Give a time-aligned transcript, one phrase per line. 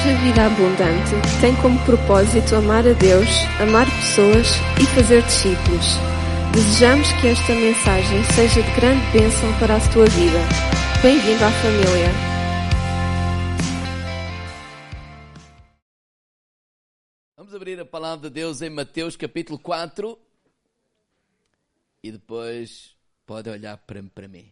[0.00, 3.28] Igreja Vida Abundante tem como propósito amar a Deus,
[3.60, 4.46] amar pessoas
[4.80, 5.84] e fazer discípulos.
[6.54, 10.38] Desejamos que esta mensagem seja de grande bênção para a tua vida.
[11.02, 12.08] Bem-vindo à família.
[17.36, 20.18] Vamos abrir a palavra de Deus em Mateus capítulo 4
[22.02, 22.96] e depois
[23.26, 24.50] pode olhar para, para mim.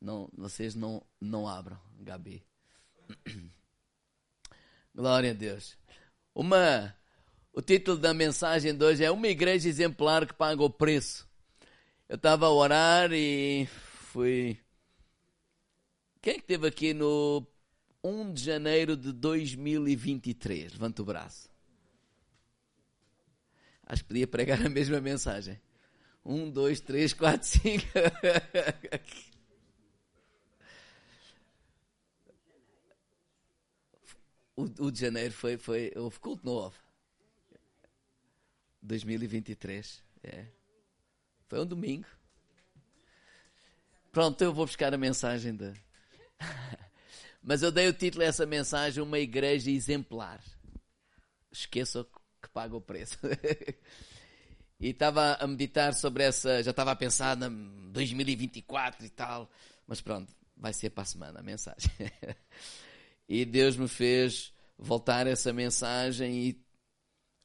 [0.00, 2.42] Não, vocês não, não abram, Gabi.
[4.98, 5.78] Glória a Deus.
[6.34, 6.92] Uma,
[7.52, 11.24] o título da mensagem de hoje é Uma igreja exemplar que paga o preço.
[12.08, 13.68] Eu estava a orar e
[14.10, 14.58] fui.
[16.20, 17.46] Quem é que esteve aqui no
[18.02, 20.72] 1 de janeiro de 2023?
[20.72, 21.48] Levanta o braço.
[23.86, 25.60] Acho que podia pregar a mesma mensagem.
[26.24, 27.86] Um, dois, três, quatro, cinco.
[34.58, 36.74] o, o de janeiro foi, foi, houve culto novo.
[38.82, 40.46] 2023, é.
[41.46, 42.08] Foi um domingo.
[44.10, 45.72] Pronto, eu vou buscar a mensagem de...
[47.40, 50.42] Mas eu dei o título a essa mensagem, uma igreja exemplar.
[51.52, 52.04] Esqueça
[52.42, 53.16] que paga o preço.
[54.80, 59.48] e estava a meditar sobre essa, já estava a pensar na 2024 e tal,
[59.86, 61.90] mas pronto, vai ser para a semana a mensagem.
[63.28, 66.64] E Deus me fez voltar essa mensagem e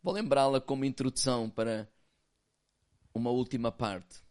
[0.01, 1.89] vou lembrá-la como introdução para
[3.13, 4.21] uma última parte.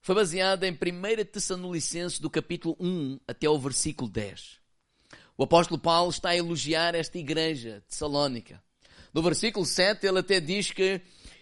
[0.00, 4.60] Foi baseada em 1 Tessalonicenses do capítulo 1 até o versículo 10.
[5.36, 8.62] O apóstolo Paulo está a elogiar esta igreja de Salónica.
[9.12, 11.00] No versículo 7 ele até diz que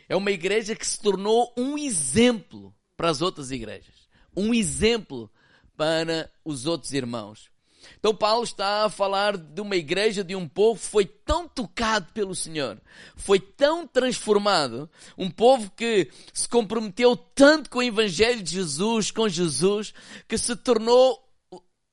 [0.08, 4.08] é uma igreja que se tornou um exemplo para as outras igrejas.
[4.34, 5.30] Um exemplo
[5.77, 7.52] para os outros irmãos.
[7.98, 12.12] Então Paulo está a falar de uma igreja, de um povo que foi tão tocado
[12.12, 12.80] pelo Senhor,
[13.16, 19.29] foi tão transformado, um povo que se comprometeu tanto com o Evangelho de Jesus, com
[19.29, 19.92] Jesus,
[20.29, 21.18] que se tornou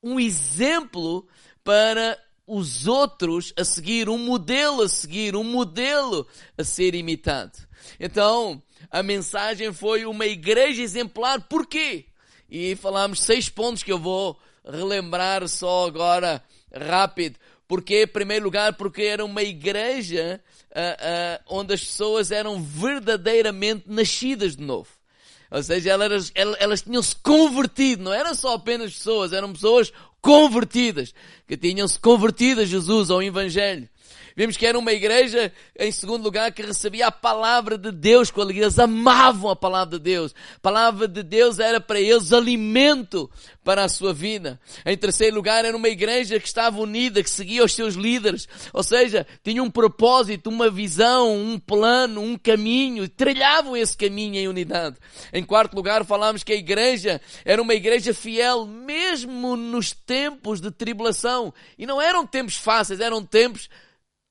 [0.02, 1.26] um exemplo
[1.62, 6.26] para os outros a seguir, um modelo a seguir, um modelo
[6.58, 7.56] a ser imitado.
[7.98, 8.60] Então,
[8.90, 12.06] a mensagem foi uma igreja exemplar, porquê?
[12.50, 16.42] E falamos seis pontos que eu vou relembrar só agora
[16.74, 17.38] rápido.
[17.66, 20.40] Porque, em primeiro lugar, porque era uma igreja
[20.70, 24.88] uh, uh, onde as pessoas eram verdadeiramente nascidas de novo.
[25.50, 31.12] Ou seja, elas, elas, elas tinham-se convertido, não eram só apenas pessoas, eram pessoas convertidas,
[31.46, 33.88] que tinham-se convertido a Jesus, ao Evangelho.
[34.36, 38.40] Vimos que era uma igreja, em segundo lugar, que recebia a palavra de Deus com
[38.40, 38.64] alegria.
[38.64, 40.34] Eles amavam a palavra de Deus.
[40.56, 43.30] A palavra de Deus era para eles alimento
[43.64, 44.60] para a sua vida.
[44.84, 48.48] Em terceiro lugar, era uma igreja que estava unida, que seguia os seus líderes.
[48.72, 53.04] Ou seja, tinha um propósito, uma visão, um plano, um caminho.
[53.04, 54.96] E trilhavam esse caminho em unidade.
[55.32, 60.70] Em quarto lugar, falámos que a igreja era uma igreja fiel, mesmo nos tempos de
[60.70, 61.52] tribulação.
[61.78, 63.68] E não eram tempos fáceis, eram tempos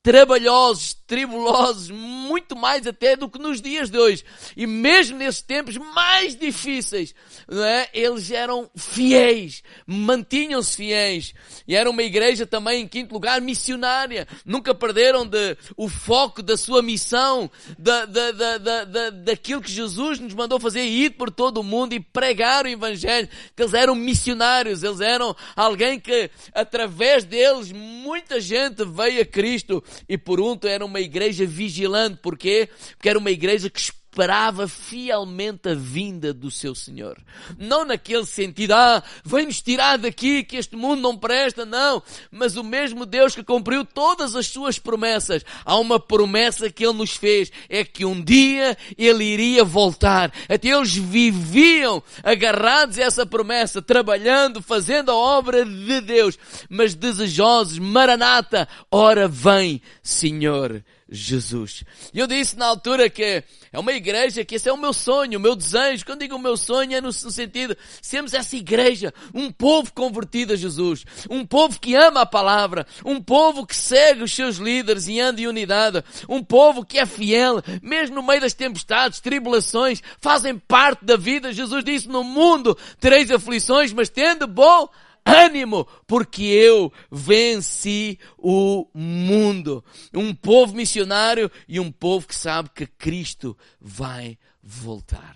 [0.02, 4.24] trabalhosos, tribulosos, muito mais até do que nos dias de hoje.
[4.56, 7.14] E mesmo nesses tempos mais difíceis,
[7.48, 7.90] não é?
[7.94, 11.34] eles eram fiéis, mantinham-se fiéis.
[11.68, 14.26] E era uma igreja também, em quinto lugar, missionária.
[14.46, 19.72] Nunca perderam de, o foco da sua missão, da, da, da, da, da, daquilo que
[19.72, 23.28] Jesus nos mandou fazer, ir por todo o mundo e pregar o Evangelho.
[23.54, 29.84] Que eles eram missionários, eles eram alguém que, através deles, muita gente veio a Cristo
[30.08, 32.20] e por um era uma igreja vigilante.
[32.22, 32.70] Porquê?
[32.98, 37.16] Porque era uma igreja que esperava fielmente a vinda do seu Senhor.
[37.58, 42.02] Não naquele sentido, ah, vem-nos tirar daqui que este mundo não presta, não.
[42.32, 45.46] Mas o mesmo Deus que cumpriu todas as suas promessas.
[45.64, 50.34] Há uma promessa que Ele nos fez, é que um dia Ele iria voltar.
[50.50, 57.78] Até eles viviam agarrados a essa promessa, trabalhando, fazendo a obra de Deus, mas desejosos,
[57.78, 61.84] maranata, ora vem, Senhor Jesus.
[62.14, 65.40] E eu disse na altura que é uma igreja que esse é o meu sonho,
[65.40, 66.06] o meu desejo.
[66.06, 70.56] Quando digo o meu sonho é no, sentido, sermos essa igreja, um povo convertido a
[70.56, 75.20] Jesus, um povo que ama a palavra, um povo que segue os seus líderes e
[75.20, 80.58] anda em unidade, um povo que é fiel, mesmo no meio das tempestades, tribulações, fazem
[80.58, 81.52] parte da vida.
[81.52, 84.90] Jesus disse, no mundo tereis aflições, mas tendo bom
[85.26, 89.84] ânimo, porque eu venci o mundo.
[90.14, 95.36] Um povo missionário e um povo que sabe que Cristo vai voltar.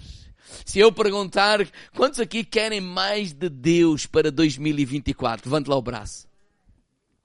[0.65, 6.27] Se eu perguntar quantos aqui querem mais de Deus para 2024, levante lá o braço.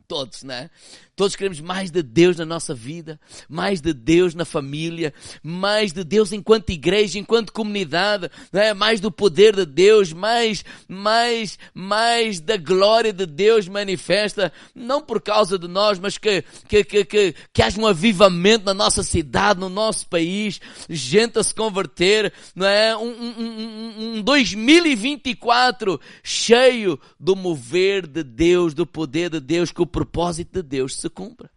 [0.06, 0.70] Todos, né?
[1.18, 3.18] Todos queremos mais de Deus na nossa vida,
[3.48, 5.12] mais de Deus na família,
[5.42, 8.72] mais de Deus enquanto igreja, enquanto comunidade, né?
[8.72, 15.20] mais do poder de Deus, mais, mais, mais da glória de Deus manifesta, não por
[15.20, 19.58] causa de nós, mas que, que, que, que, que haja um avivamento na nossa cidade,
[19.58, 22.96] no nosso país, gente a se converter, não é?
[22.96, 29.82] Um, um, um, um 2024 cheio do mover de Deus, do poder de Deus, que
[29.82, 31.50] o propósito de Deus se cumpra.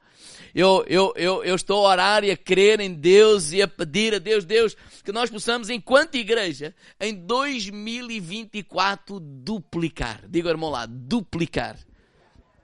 [0.54, 4.16] Eu, eu, eu, eu estou a orar e a crer em Deus e a pedir
[4.16, 10.24] a Deus, Deus, que nós possamos, enquanto igreja, em 2024, duplicar.
[10.28, 11.78] Diga, irmão lá, duplicar.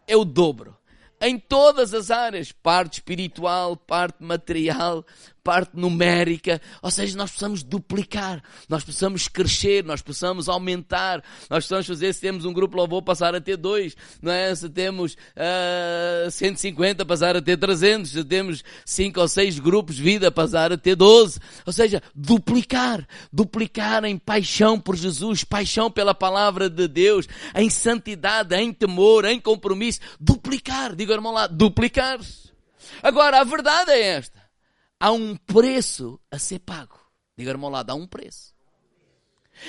[0.05, 0.77] É o dobro
[1.19, 5.05] em todas as áreas, parte espiritual, parte material,
[5.47, 11.87] parte numérica, ou seja, nós precisamos duplicar, nós precisamos crescer, nós precisamos aumentar, nós precisamos
[11.87, 14.53] fazer, se temos um grupo louvor, passar a ter dois, não é?
[14.53, 19.97] Se temos uh, ah, 150, passar a ter 300, se temos cinco ou seis grupos
[19.97, 26.13] vida, passar a ter 12, ou seja, duplicar, duplicar em paixão por Jesus, paixão pela
[26.13, 32.19] palavra de Deus, em santidade, em temor, em compromisso, duplicar, diga irmão lá, duplicar.
[33.01, 34.36] Agora, a verdade é esta
[34.99, 36.99] há um preço a ser pago.
[37.37, 38.53] Diga, irmão lá, há um preço.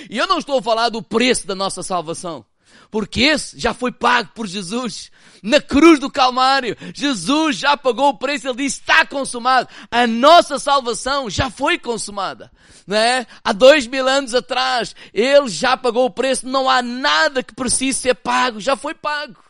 [0.09, 2.45] E eu não estou a falar do preço da nossa salvação.
[2.91, 5.11] Porque esse já foi pago por Jesus.
[5.43, 9.69] Na cruz do Calvário, Jesus já pagou o preço, ele disse, está consumado.
[9.91, 12.51] A nossa salvação já foi consumada.
[12.87, 13.27] Não é?
[13.45, 17.99] Há dois mil anos atrás, ele já pagou o preço, não há nada que precise
[17.99, 19.43] ser pago, já foi pago.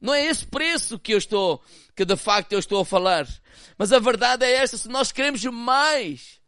[0.00, 1.62] Não é esse preço que eu estou,
[1.94, 3.26] que de facto eu estou a falar.
[3.76, 6.40] Mas a verdade é esta, se nós queremos mais,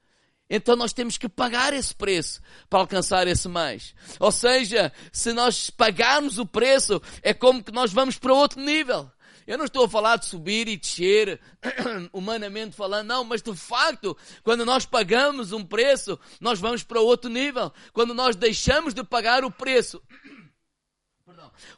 [0.48, 2.40] então nós temos que pagar esse preço
[2.70, 3.94] para alcançar esse mais.
[4.20, 9.10] Ou seja, se nós pagarmos o preço, é como que nós vamos para outro nível.
[9.46, 11.40] Eu não estou a falar de subir e descer,
[12.12, 17.30] humanamente falando, não, mas de facto, quando nós pagamos um preço, nós vamos para outro
[17.30, 17.72] nível.
[17.92, 20.02] Quando nós deixamos de pagar o preço,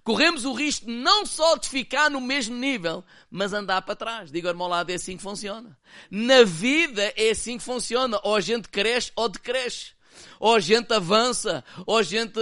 [0.04, 4.30] corremos o risco não só de ficar no mesmo nível, mas andar para trás.
[4.30, 5.78] Digo, irmão é assim que funciona.
[6.10, 8.20] Na vida é assim que funciona.
[8.22, 9.92] Ou a gente cresce ou decresce.
[10.40, 12.40] Ou a gente avança, ou a gente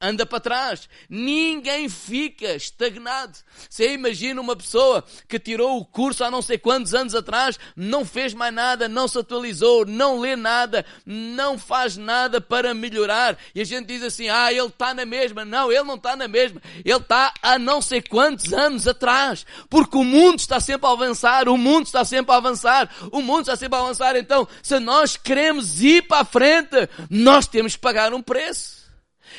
[0.00, 0.88] anda para trás.
[1.08, 3.38] Ninguém fica estagnado.
[3.68, 8.04] Você imagina uma pessoa que tirou o curso há não sei quantos anos atrás, não
[8.04, 13.36] fez mais nada, não se atualizou, não lê nada, não faz nada para melhorar.
[13.54, 15.44] E a gente diz assim, ah, ele está na mesma.
[15.44, 16.62] Não, ele não está na mesma.
[16.84, 19.44] Ele está há não sei quantos anos atrás.
[19.68, 23.42] Porque o mundo está sempre a avançar, o mundo está sempre a avançar, o mundo
[23.42, 24.16] está sempre a avançar.
[24.16, 28.79] Então, se nós queremos ir para a frente, nós temos que pagar um preço.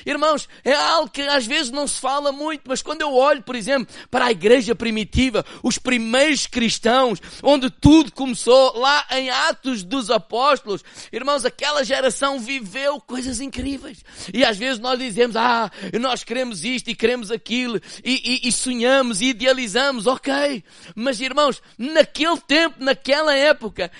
[0.06, 3.56] Irmãos, é algo que às vezes não se fala muito, mas quando eu olho, por
[3.56, 10.10] exemplo, para a igreja primitiva, os primeiros cristãos, onde tudo começou, lá em Atos dos
[10.10, 14.04] Apóstolos, irmãos, aquela geração viveu coisas incríveis.
[14.34, 18.52] E às vezes nós dizemos, ah, nós queremos isto e queremos aquilo, e, e, e
[18.52, 20.64] sonhamos e idealizamos, ok.
[20.96, 23.92] Mas irmãos, naquele tempo, naquela época,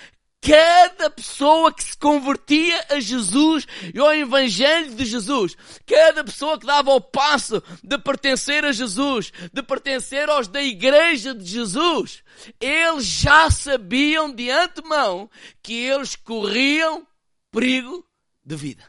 [0.42, 5.56] cada pessoa que se convertia a Jesus e ao Evangelho de Jesus,
[5.86, 11.32] cada pessoa que dava o passo de pertencer a Jesus, de pertencer aos da Igreja
[11.32, 12.24] de Jesus,
[12.60, 15.30] eles já sabiam de antemão
[15.62, 17.06] que eles corriam
[17.52, 18.04] perigo
[18.44, 18.82] de vida.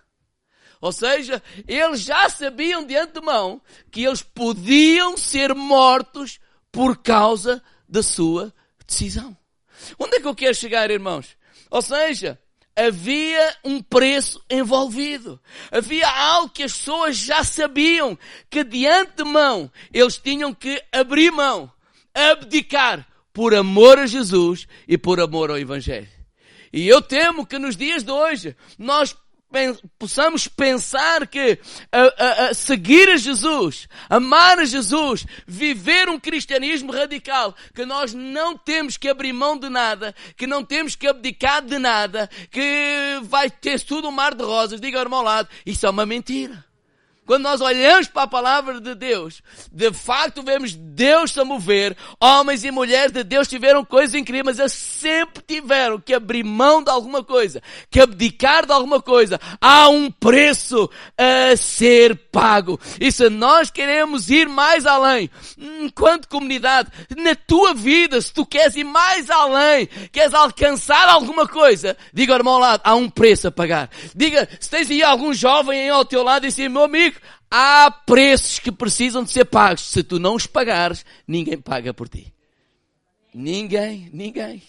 [0.81, 3.61] Ou seja, eles já sabiam de antemão
[3.91, 6.39] que eles podiam ser mortos
[6.71, 8.51] por causa da sua
[8.87, 9.37] decisão.
[9.99, 11.37] Onde é que eu quero chegar, irmãos?
[11.73, 12.37] Ou seja,
[12.75, 15.41] havia um preço envolvido.
[15.71, 18.15] Havia algo que as pessoas já sabiam
[18.47, 21.71] que de antemão eles tinham que abrir mão,
[22.13, 26.07] abdicar por amor a Jesus e por amor ao Evangelho.
[26.71, 29.15] E eu temo que nos dias de hoje nós
[29.97, 31.59] possamos pensar que
[31.91, 38.13] a, a, a seguir a Jesus, amar a Jesus, viver um cristianismo radical, que nós
[38.13, 43.19] não temos que abrir mão de nada, que não temos que abdicar de nada, que
[43.23, 46.05] vai ter tudo um mar de rosas, diga ao irmão ao lado, isso é uma
[46.05, 46.72] mentira.
[47.25, 52.63] Quando nós olhamos para a palavra de Deus, de facto vemos Deus se mover, homens
[52.65, 56.89] e mulheres de Deus tiveram coisas incríveis, mas eles sempre tiveram que abrir mão de
[56.89, 59.39] alguma coisa, que abdicar de alguma coisa.
[59.61, 62.79] Há um preço a ser pago.
[62.99, 68.75] E se nós queremos ir mais além, enquanto comunidade, na tua vida, se tu queres
[68.75, 73.47] ir mais além, queres alcançar alguma coisa, diga ao irmão ao lado, há um preço
[73.47, 73.89] a pagar.
[74.13, 77.12] Diga, se tens aí algum jovem ao teu lado e assim, meu amigo,
[77.49, 79.89] Há preços que precisam de ser pagos.
[79.89, 82.33] Se tu não os pagares, ninguém paga por ti.
[83.33, 84.61] Ninguém, ninguém.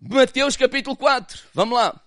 [0.00, 1.42] Mateus capítulo 4.
[1.52, 2.00] Vamos lá.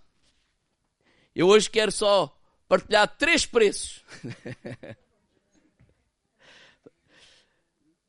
[1.35, 2.35] Eu hoje quero só
[2.67, 4.01] partilhar três preços.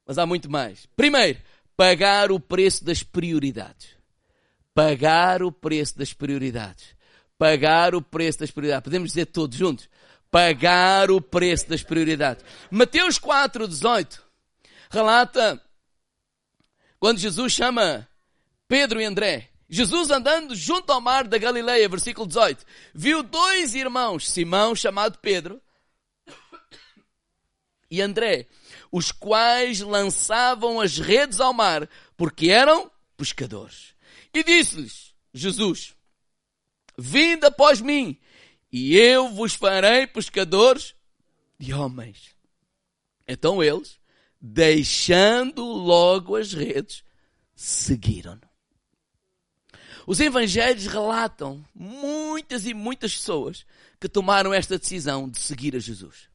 [0.06, 0.86] Mas há muito mais.
[0.96, 1.40] Primeiro,
[1.76, 3.94] pagar o preço das prioridades.
[4.74, 6.94] Pagar o preço das prioridades.
[7.38, 8.84] Pagar o preço das prioridades.
[8.84, 9.88] Podemos dizer todos juntos?
[10.34, 12.44] Pagar o preço das prioridades.
[12.68, 14.20] Mateus 4, 18
[14.90, 15.62] relata
[16.98, 18.08] quando Jesus chama
[18.66, 19.48] Pedro e André.
[19.68, 25.62] Jesus andando junto ao mar da Galileia, versículo 18, viu dois irmãos, Simão chamado Pedro
[27.88, 28.48] e André,
[28.90, 33.94] os quais lançavam as redes ao mar, porque eram pescadores.
[34.34, 35.94] E disse-lhes Jesus:
[36.98, 38.18] Vinde após mim,
[38.76, 40.96] e eu vos farei pescadores
[41.56, 42.34] de homens.
[43.24, 44.00] Então eles,
[44.40, 47.04] deixando logo as redes,
[47.54, 48.50] seguiram-no.
[50.08, 53.64] Os evangelhos relatam muitas e muitas pessoas
[54.00, 56.28] que tomaram esta decisão de seguir a Jesus.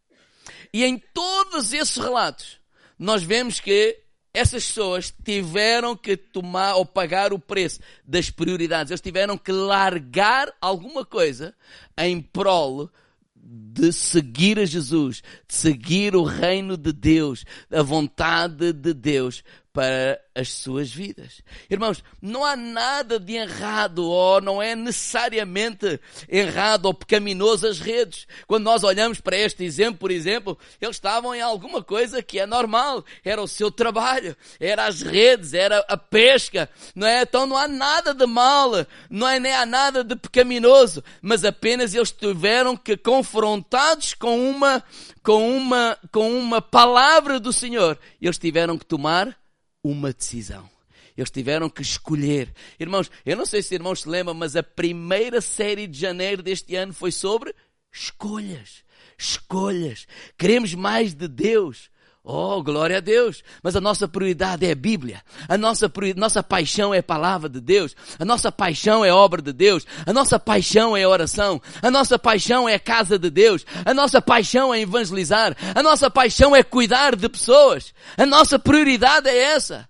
[0.74, 2.62] E em todos esses relatos,
[2.98, 4.01] nós vemos que
[4.34, 8.92] essas pessoas tiveram que tomar ou pagar o preço das prioridades.
[8.92, 11.56] Eles tiveram que largar alguma coisa
[11.98, 12.90] em prol
[13.36, 20.20] de seguir a Jesus, de seguir o reino de Deus, a vontade de Deus para
[20.34, 21.42] as suas vidas.
[21.70, 28.28] Irmãos, não há nada de errado ou não é necessariamente errado ou pecaminoso as redes.
[28.48, 32.46] Quando nós olhamos para este exemplo, por exemplo, eles estavam em alguma coisa que é
[32.46, 33.06] normal.
[33.24, 37.22] Era o seu trabalho, era as redes, era a pesca, não é?
[37.22, 38.72] Então não há nada de mal,
[39.10, 44.84] não é nem há nada de pecaminoso, mas apenas eles tiveram que confrontados com uma
[45.22, 49.38] com uma com uma palavra do Senhor, eles tiveram que tomar
[49.84, 50.70] uma decisão.
[51.18, 52.54] Eles tiveram que escolher.
[52.80, 56.76] Irmãos, eu não sei se irmãos se lembram, mas a primeira série de janeiro deste
[56.76, 57.54] ano foi sobre
[57.92, 58.84] escolhas.
[59.18, 60.08] Escolhas.
[60.38, 61.90] Queremos mais de Deus.
[62.32, 63.44] Oh, glória a Deus!
[63.64, 65.24] Mas a nossa prioridade é a Bíblia.
[65.48, 67.96] A nossa, nossa paixão é a palavra de Deus.
[68.20, 69.84] A nossa paixão é a obra de Deus.
[70.06, 71.60] A nossa paixão é a oração.
[71.82, 73.66] A nossa paixão é a casa de Deus.
[73.84, 75.58] A nossa paixão é evangelizar.
[75.74, 77.96] A nossa paixão é cuidar de pessoas.
[78.16, 79.90] A nossa prioridade é essa.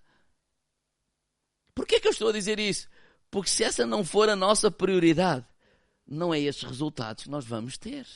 [1.75, 2.88] Por que, é que eu estou a dizer isso?
[3.29, 5.46] Porque se essa não for a nossa prioridade,
[6.08, 8.08] não é esses resultados que nós vamos ter.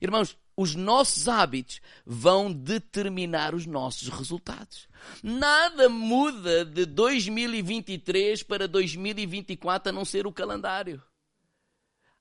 [0.00, 4.88] Irmãos, os nossos hábitos vão determinar os nossos resultados.
[5.22, 11.02] Nada muda de 2023 para 2024 a não ser o calendário.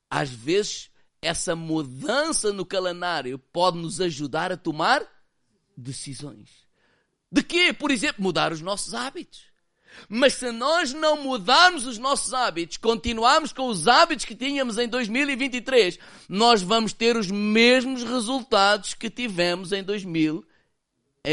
[0.09, 5.01] Às vezes, essa mudança no calendário pode nos ajudar a tomar
[5.75, 6.65] decisões.
[7.31, 7.73] De quê?
[7.73, 9.45] Por exemplo, mudar os nossos hábitos.
[10.07, 14.87] Mas se nós não mudarmos os nossos hábitos, continuarmos com os hábitos que tínhamos em
[14.87, 15.99] 2023,
[16.29, 20.45] nós vamos ter os mesmos resultados que tivemos em 2000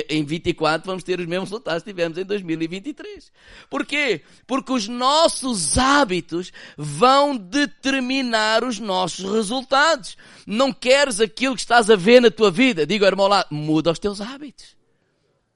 [0.09, 3.31] em 24 vamos ter os mesmos resultados que tivemos em 2023.
[3.69, 4.23] Por quê?
[4.47, 10.16] Porque os nossos hábitos vão determinar os nossos resultados.
[10.47, 12.87] Não queres aquilo que estás a ver na tua vida?
[12.87, 14.81] Diga ao irmão lá, muda os teus hábitos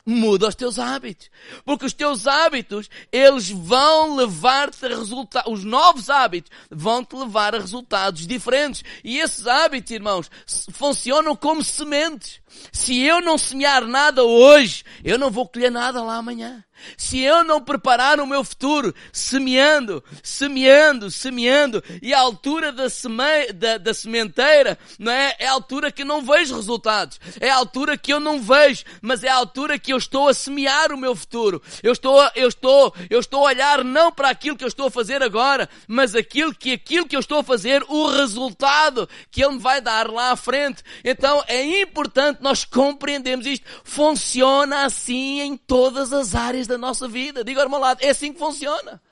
[0.07, 1.29] muda os teus hábitos.
[1.65, 7.55] Porque os teus hábitos, eles vão levar-te a resultados, os novos hábitos vão te levar
[7.55, 8.85] a resultados diferentes.
[9.03, 10.31] E esses hábitos, irmãos,
[10.73, 12.41] funcionam como sementes.
[12.73, 16.65] Se eu não semear nada hoje, eu não vou colher nada lá amanhã.
[16.97, 23.53] Se eu não preparar o meu futuro, semeando, semeando, semeando, e a altura da, seme,
[23.55, 25.35] da, da, sementeira, não é?
[25.39, 27.19] É a altura que não vejo resultados.
[27.41, 30.35] É a altura que eu não vejo, mas é a altura que eu estou a
[30.35, 31.63] semear o meu futuro.
[31.83, 34.91] Eu estou, eu estou, eu estou a olhar não para aquilo que eu estou a
[34.91, 39.55] fazer agora, mas aquilo que, aquilo que eu estou a fazer, o resultado que ele
[39.55, 40.83] me vai dar lá à frente.
[41.05, 43.67] Então é importante nós compreendermos isto.
[43.83, 47.43] Funciona assim em todas as áreas da nossa vida.
[47.43, 49.03] Diga ao irmão lado, é assim que funciona.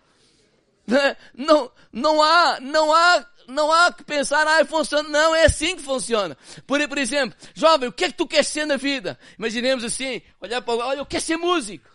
[1.34, 5.08] Não, não há, não há, não há que pensar, ah, funciona.
[5.08, 6.36] Não, é assim que funciona.
[6.66, 9.18] Por, por exemplo, jovem, o que é que tu queres ser na vida?
[9.38, 11.88] Imaginemos assim, olhar para o, olha, eu quero ser músico.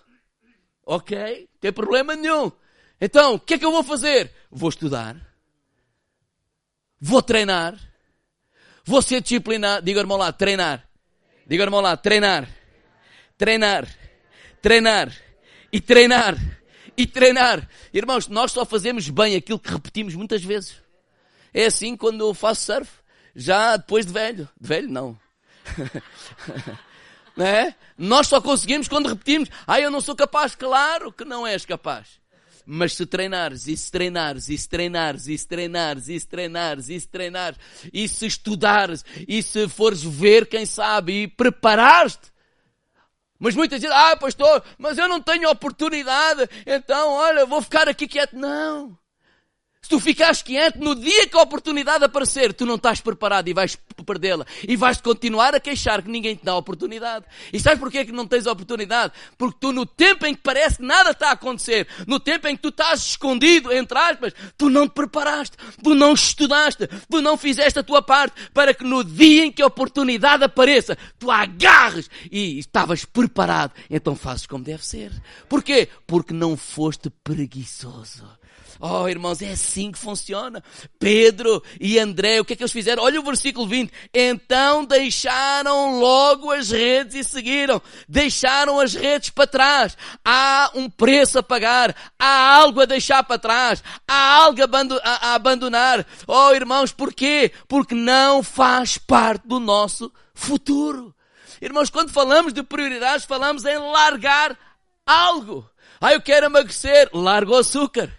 [0.86, 2.52] Ok, tem problema nenhum.
[3.00, 4.34] Então, o que é que eu vou fazer?
[4.52, 5.16] Vou estudar.
[7.00, 7.80] Vou treinar.
[8.84, 9.86] Vou ser disciplinado.
[9.86, 10.89] Diga, irmão lá, treinar.
[11.50, 12.48] Diga, irmão lá, treinar.
[13.36, 13.88] Treinar.
[14.62, 15.12] Treinar
[15.74, 16.38] e treinar
[16.96, 17.68] e treinar.
[17.92, 20.76] Irmãos, nós só fazemos bem aquilo que repetimos muitas vezes.
[21.52, 22.92] É assim quando eu faço surf.
[23.36, 24.48] Já depois de velho.
[24.62, 25.20] De velho, não.
[27.36, 27.74] não é?
[27.98, 29.50] Nós só conseguimos quando repetimos.
[29.66, 30.54] Ah, eu não sou capaz.
[30.54, 32.19] Claro que não és capaz.
[32.72, 36.88] Mas se treinares, e se treinares, e se treinares, e se treinares, e se treinares,
[36.88, 37.60] e se treinares,
[37.92, 42.32] e se estudares, e se fores ver, quem sabe, e preparares-te.
[43.40, 48.08] Mas muitas vezes, ah, pastor, mas eu não tenho oportunidade, então, olha, vou ficar aqui
[48.08, 48.36] quieto.
[48.36, 48.99] Não.
[49.82, 53.54] Se tu ficares quieto, no dia que a oportunidade aparecer, tu não estás preparado e
[53.54, 54.46] vais perdê-la.
[54.68, 57.26] E vais continuar a queixar que ninguém te dá a oportunidade.
[57.52, 59.14] E sabes porquê que não tens a oportunidade?
[59.38, 62.56] Porque tu, no tempo em que parece que nada está a acontecer, no tempo em
[62.56, 67.38] que tu estás escondido, entre aspas, tu não te preparaste, tu não estudaste, tu não
[67.38, 71.38] fizeste a tua parte para que no dia em que a oportunidade apareça, tu a
[71.38, 73.74] agarres e estavas preparado.
[73.90, 75.12] Então fazes como deve ser.
[75.48, 75.88] Porquê?
[76.06, 78.39] Porque não foste preguiçoso.
[78.82, 80.64] Oh, irmãos, é assim que funciona.
[80.98, 83.04] Pedro e André, o que é que eles fizeram?
[83.04, 83.92] Olha o versículo 20.
[84.14, 87.82] Então deixaram logo as redes e seguiram.
[88.08, 89.98] Deixaram as redes para trás.
[90.24, 91.94] Há um preço a pagar.
[92.18, 93.84] Há algo a deixar para trás.
[94.08, 96.06] Há algo a abandonar.
[96.26, 97.52] Oh, irmãos, porquê?
[97.68, 101.14] Porque não faz parte do nosso futuro.
[101.62, 104.58] Irmãos, quando falamos de prioridades, falamos em largar
[105.06, 105.70] algo.
[106.00, 107.10] Ah, eu quero emagrecer.
[107.14, 108.10] Larga o açúcar.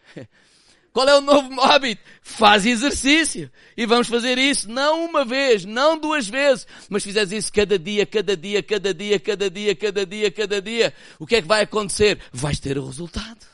[0.93, 2.03] Qual é o novo hábito?
[2.21, 3.51] Faz exercício.
[3.77, 8.05] E vamos fazer isso não uma vez, não duas vezes, mas fizeres isso cada dia,
[8.05, 10.95] cada dia, cada dia, cada dia, cada dia, cada dia.
[11.19, 12.21] O que é que vai acontecer?
[12.33, 13.51] Vais ter o resultado.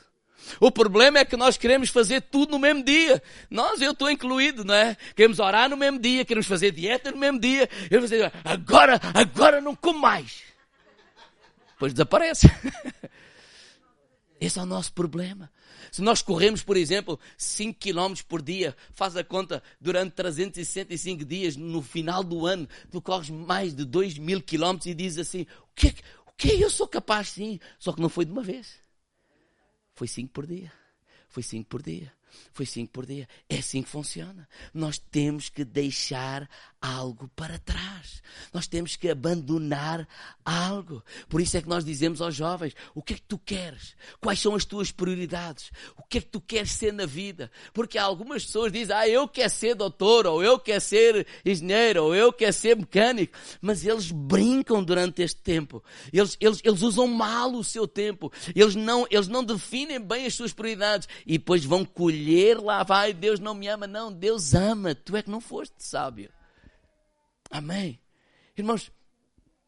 [0.60, 3.22] O problema é que nós queremos fazer tudo no mesmo dia.
[3.50, 4.96] Nós, eu estou incluído, não é?
[5.14, 7.66] Queremos orar no mesmo dia, queremos fazer dieta no mesmo dia.
[7.66, 10.42] Queremos fazer, agora, agora não como mais.
[11.72, 12.50] Depois desaparece.
[14.40, 15.50] Esse é o nosso problema.
[15.96, 21.56] Se nós corremos, por exemplo, 5 km por dia, faz a conta, durante 365 dias,
[21.56, 25.74] no final do ano, tu corres mais de 2 mil km e dizes assim, o
[25.74, 25.94] que, é
[26.26, 27.58] o que eu sou capaz sim?
[27.78, 28.74] Só que não foi de uma vez.
[29.94, 30.70] Foi 5 por dia.
[31.30, 32.12] Foi 5 por dia.
[32.52, 33.26] Foi 5 por dia.
[33.48, 34.46] É assim que funciona.
[34.74, 36.46] Nós temos que deixar
[36.86, 38.22] algo para trás.
[38.52, 40.06] Nós temos que abandonar
[40.44, 41.02] algo.
[41.28, 43.96] Por isso é que nós dizemos aos jovens: o que é que tu queres?
[44.20, 45.70] Quais são as tuas prioridades?
[45.96, 47.50] O que é que tu queres ser na vida?
[47.72, 52.14] Porque algumas pessoas dizem: ah, eu quero ser doutor, ou eu quero ser engenheiro, ou
[52.14, 53.36] eu quero ser mecânico.
[53.60, 55.82] Mas eles brincam durante este tempo.
[56.12, 58.32] Eles, eles, eles usam mal o seu tempo.
[58.54, 61.08] Eles não, eles não definem bem as suas prioridades.
[61.26, 63.86] E depois vão colher lá, vai, Deus não me ama.
[63.86, 64.94] Não, Deus ama.
[64.94, 66.35] Tu é que não foste sábio.
[67.50, 68.00] Amém.
[68.56, 68.90] Irmãos,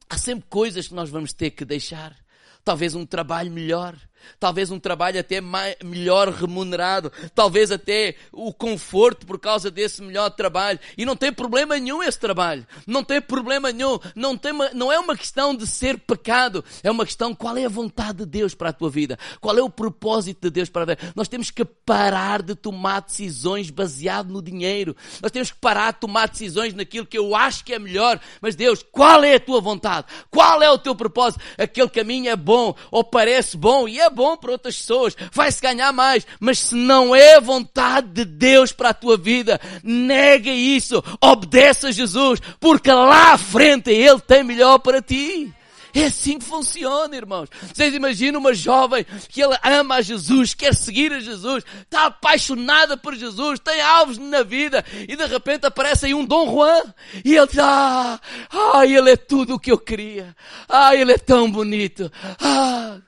[0.08, 2.16] há sempre coisas que nós vamos ter que deixar.
[2.64, 3.98] Talvez um trabalho melhor,
[4.38, 10.30] talvez um trabalho até mais, melhor remunerado, talvez até o conforto por causa desse melhor
[10.30, 10.78] trabalho.
[10.96, 12.66] E não tem problema nenhum esse trabalho.
[12.86, 13.98] Não tem problema nenhum.
[14.14, 16.64] Não, tem não é uma questão de ser pecado.
[16.82, 19.18] É uma questão qual é a vontade de Deus para a tua vida.
[19.40, 21.12] Qual é o propósito de Deus para a vida.
[21.14, 24.96] Nós temos que parar de tomar decisões baseado no dinheiro.
[25.22, 28.20] Nós temos que parar de tomar decisões naquilo que eu acho que é melhor.
[28.40, 30.06] Mas Deus, qual é a tua vontade?
[30.30, 31.42] Qual é o teu propósito?
[31.56, 35.60] Aquele caminho é bom ou parece bom e é é bom para outras pessoas, vai-se
[35.60, 41.02] ganhar mais, mas se não é vontade de Deus para a tua vida, nega isso,
[41.20, 45.54] obedece a Jesus, porque lá à frente Ele tem melhor para ti.
[45.94, 47.48] É assim que funciona, irmãos.
[47.74, 52.96] Vocês imaginam uma jovem que ela ama a Jesus, quer seguir a Jesus, está apaixonada
[52.96, 56.82] por Jesus, tem alvos na vida e de repente aparece aí um Dom Juan
[57.24, 60.36] e ele diz, ah, ah, ele é tudo o que eu queria.
[60.68, 62.12] Ah, ele é tão bonito.
[62.40, 62.98] Ah,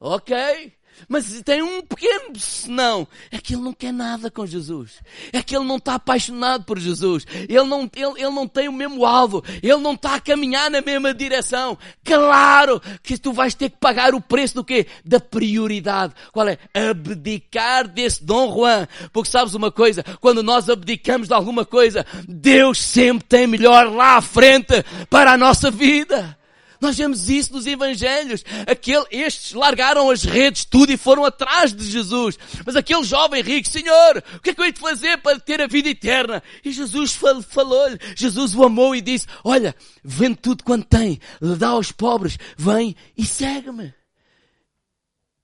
[0.00, 0.72] Ok,
[1.06, 2.32] mas tem um pequeno
[2.68, 3.06] não.
[3.30, 5.00] É que ele não quer nada com Jesus.
[5.32, 7.26] É que ele não está apaixonado por Jesus.
[7.48, 9.44] Ele não, ele, ele não tem o mesmo alvo.
[9.62, 11.78] Ele não está a caminhar na mesma direção.
[12.04, 14.86] Claro que tu vais ter que pagar o preço do quê?
[15.04, 16.14] Da prioridade.
[16.32, 16.58] Qual é?
[16.74, 18.88] Abdicar desse Dom Juan.
[19.12, 20.02] Porque sabes uma coisa?
[20.20, 25.38] Quando nós abdicamos de alguma coisa, Deus sempre tem melhor lá à frente para a
[25.38, 26.37] nossa vida.
[26.80, 28.44] Nós vemos isso nos Evangelhos.
[28.66, 32.38] Aquele, estes largaram as redes, tudo e foram atrás de Jesus.
[32.64, 35.60] Mas aquele jovem rico, Senhor, o que é que eu hei de fazer para ter
[35.60, 36.42] a vida eterna?
[36.64, 41.92] E Jesus falou-lhe, Jesus o amou e disse, olha, vende tudo quanto tem, dá aos
[41.92, 43.92] pobres, vem e segue-me.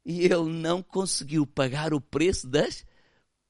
[0.05, 2.85] E ele não conseguiu pagar o preço das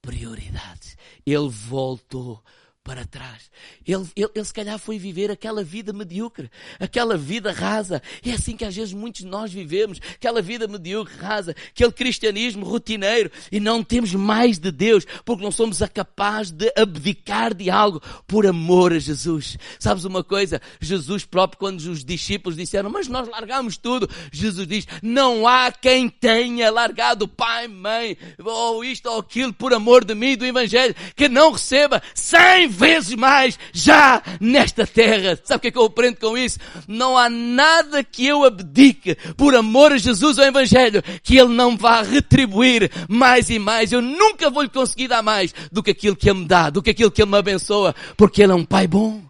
[0.01, 0.97] prioridades.
[1.27, 2.42] Ele voltou
[2.85, 3.51] para trás.
[3.87, 8.03] Ele, ele, ele, se calhar foi viver aquela vida medíocre, aquela vida rasa.
[8.23, 12.66] É assim que às vezes muitos de nós vivemos, aquela vida medíocre, rasa, aquele cristianismo
[12.66, 18.03] rotineiro e não temos mais de Deus porque não somos capazes de abdicar de algo
[18.27, 19.57] por amor a Jesus.
[19.79, 20.61] Sabes uma coisa?
[20.79, 26.11] Jesus próprio, quando os discípulos disseram, mas nós largamos tudo, Jesus diz, não há quem
[26.11, 30.94] tenha largado pai, mãe, ou isto ou aquilo por amor de mim e do Evangelho,
[31.16, 35.39] que não receba cem vezes mais já nesta terra.
[35.45, 36.59] Sabe o que é que eu aprendo com isso?
[36.87, 41.55] Não há nada que eu abdique por amor a Jesus ou ao Evangelho que Ele
[41.55, 43.93] não vá retribuir mais e mais.
[43.93, 46.83] Eu nunca vou lhe conseguir dar mais do que aquilo que Ele me dá, do
[46.83, 49.23] que aquilo que Ele me abençoa, porque Ele é um Pai bom.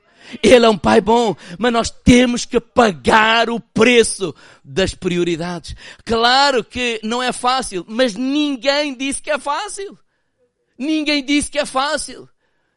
[0.43, 5.77] Ele é um pai bom, mas nós temos que pagar o preço das prioridades.
[6.05, 9.99] Claro que não é fácil, mas ninguém disse que é fácil.
[10.79, 12.29] Ninguém disse que é fácil.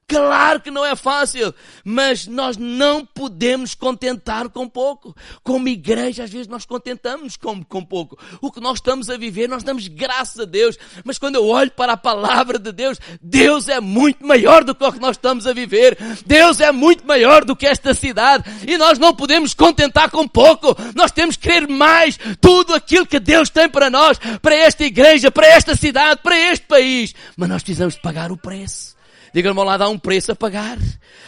[0.09, 5.13] Claro que não é fácil, mas nós não podemos contentar com pouco.
[5.43, 8.17] Como igreja, às vezes nós contentamos com, com pouco.
[8.39, 10.77] O que nós estamos a viver, nós damos graças a Deus.
[11.03, 14.81] Mas quando eu olho para a palavra de Deus, Deus é muito maior do que
[14.81, 15.97] o que nós estamos a viver.
[16.25, 18.45] Deus é muito maior do que esta cidade.
[18.65, 20.73] E nós não podemos contentar com pouco.
[20.95, 25.29] Nós temos que querer mais tudo aquilo que Deus tem para nós, para esta igreja,
[25.29, 27.13] para esta cidade, para este país.
[27.35, 28.96] Mas nós precisamos pagar o preço.
[29.37, 30.79] Diga-me ao lado, há um preço a pagar.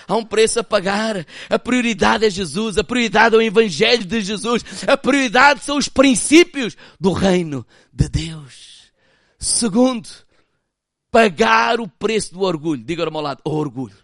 [0.08, 1.24] Há um preço a pagar.
[1.48, 2.76] A prioridade é Jesus.
[2.80, 4.66] A prioridade é o Evangelho de Jesus.
[4.88, 8.92] A prioridade são os princípios do reino de Deus.
[9.38, 10.10] Segundo,
[11.12, 12.84] pagar o preço do orgulho.
[12.84, 13.96] Diga-me ao lado, o orgulho.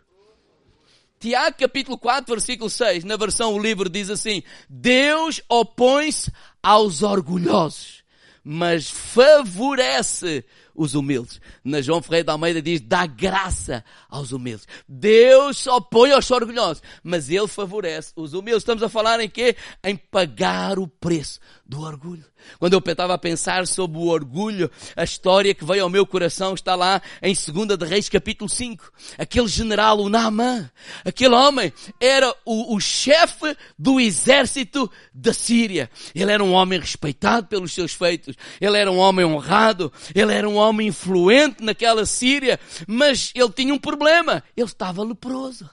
[1.20, 8.04] Tiago capítulo 4, versículo 6, na versão o livro diz assim, Deus opõe-se aos orgulhosos,
[8.44, 11.39] mas favorece os humildes.
[11.63, 14.67] Na João Ferreira da Almeida diz, dá graça aos humildes.
[14.88, 18.63] Deus só põe aos orgulhosos, mas Ele favorece os humildes.
[18.63, 19.55] Estamos a falar em quê?
[19.83, 22.25] Em pagar o preço do orgulho.
[22.59, 26.53] Quando eu estava a pensar sobre o orgulho, a história que veio ao meu coração
[26.53, 28.91] está lá em 2 de Reis capítulo 5.
[29.17, 30.69] Aquele general, o Naaman,
[31.03, 35.89] aquele homem era o, o chefe do exército da Síria.
[36.13, 38.35] Ele era um homem respeitado pelos seus feitos.
[38.61, 39.91] Ele era um homem honrado.
[40.13, 42.60] Ele era um homem influente naquela Síria.
[42.88, 44.43] Mas ele tinha um problema.
[44.56, 45.69] Ele estava leproso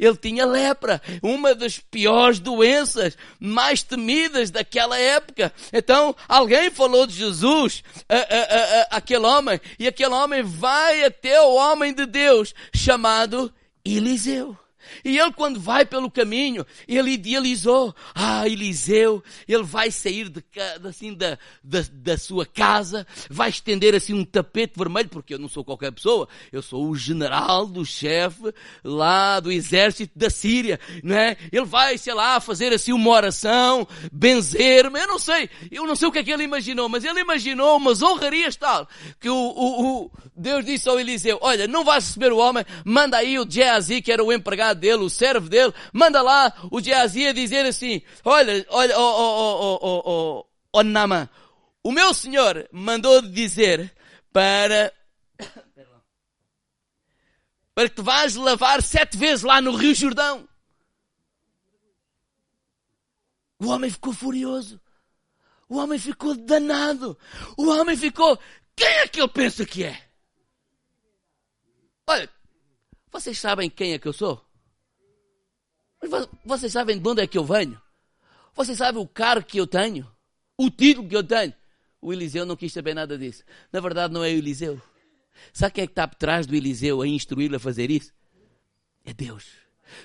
[0.00, 5.52] ele tinha lepra, uma das piores doenças mais temidas daquela época.
[5.70, 11.40] Então, alguém falou de Jesus, a, a, a, aquele homem, e aquele homem vai até
[11.42, 13.52] o homem de Deus chamado
[13.84, 14.56] Eliseu.
[15.04, 17.94] E ele, quando vai pelo caminho, ele idealizou.
[18.14, 20.42] Ah, Eliseu, ele vai sair de,
[20.88, 25.48] assim, da, da, da, sua casa, vai estender assim um tapete vermelho, porque eu não
[25.48, 28.52] sou qualquer pessoa, eu sou o general do chefe
[28.84, 31.36] lá do exército da Síria, não é?
[31.52, 36.08] Ele vai, sei lá, fazer assim uma oração, benzer-me, eu não sei, eu não sei
[36.08, 40.04] o que é que ele imaginou, mas ele imaginou umas honrarias tal, que o, o,
[40.04, 44.02] o Deus disse ao Eliseu, olha, não vais receber o homem, manda aí o Geazi,
[44.02, 48.02] que era o empregado dele, o servo dele, manda lá o Geazi a dizer assim,
[48.24, 51.30] olha, olha, oh, oh, oh, oh, oh, Nama,
[51.84, 53.94] o meu senhor mandou dizer
[54.32, 54.92] para,
[57.74, 60.48] para que vás lavar sete vezes lá no Rio Jordão.
[63.60, 64.80] O homem ficou furioso.
[65.68, 67.16] O homem ficou danado.
[67.56, 68.38] O homem ficou,
[68.74, 70.10] quem é que ele pensa que é?
[72.06, 72.28] Olha,
[73.12, 74.44] vocês sabem quem é que eu sou?
[76.44, 77.80] Vocês sabem de onde é que eu venho?
[78.54, 80.10] Vocês sabem o cargo que eu tenho?
[80.56, 81.54] O título que eu tenho?
[82.00, 83.42] O Eliseu não quis saber nada disso.
[83.72, 84.80] Na verdade, não é o Eliseu.
[85.52, 88.12] Sabe quem é que está por trás do Eliseu a instruí-lo a fazer isso?
[89.04, 89.46] É Deus.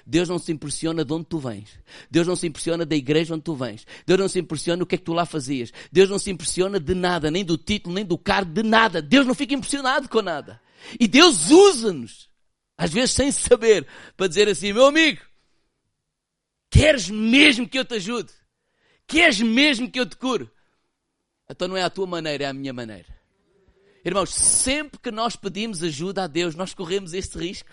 [0.05, 1.69] Deus não se impressiona de onde tu vens.
[2.09, 3.85] Deus não se impressiona da igreja onde tu vens.
[4.05, 5.71] Deus não se impressiona do que é que tu lá fazias.
[5.91, 9.01] Deus não se impressiona de nada, nem do título, nem do cargo, de nada.
[9.01, 10.59] Deus não fica impressionado com nada.
[10.99, 12.29] E Deus usa-nos,
[12.77, 15.21] às vezes sem saber, para dizer assim, meu amigo,
[16.75, 18.33] Queres mesmo que eu te ajude?
[19.07, 20.49] Queres mesmo que eu te cure?
[21.49, 23.07] Então não é a tua maneira, é a minha maneira.
[24.03, 27.69] Irmãos, sempre que nós pedimos ajuda a Deus, nós corremos este risco.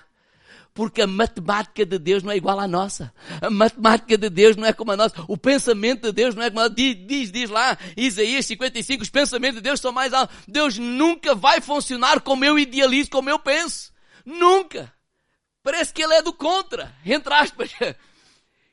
[0.73, 3.12] Porque a matemática de Deus não é igual à nossa.
[3.41, 5.17] A matemática de Deus não é como a nossa.
[5.27, 6.75] O pensamento de Deus não é como a nossa.
[6.77, 10.37] Diz, diz, diz lá, Isaías 55, os pensamentos de Deus são mais altos.
[10.47, 13.93] Deus nunca vai funcionar como eu idealizo, como eu penso.
[14.25, 14.95] Nunca.
[15.61, 17.73] Parece que ele é do contra, entre aspas.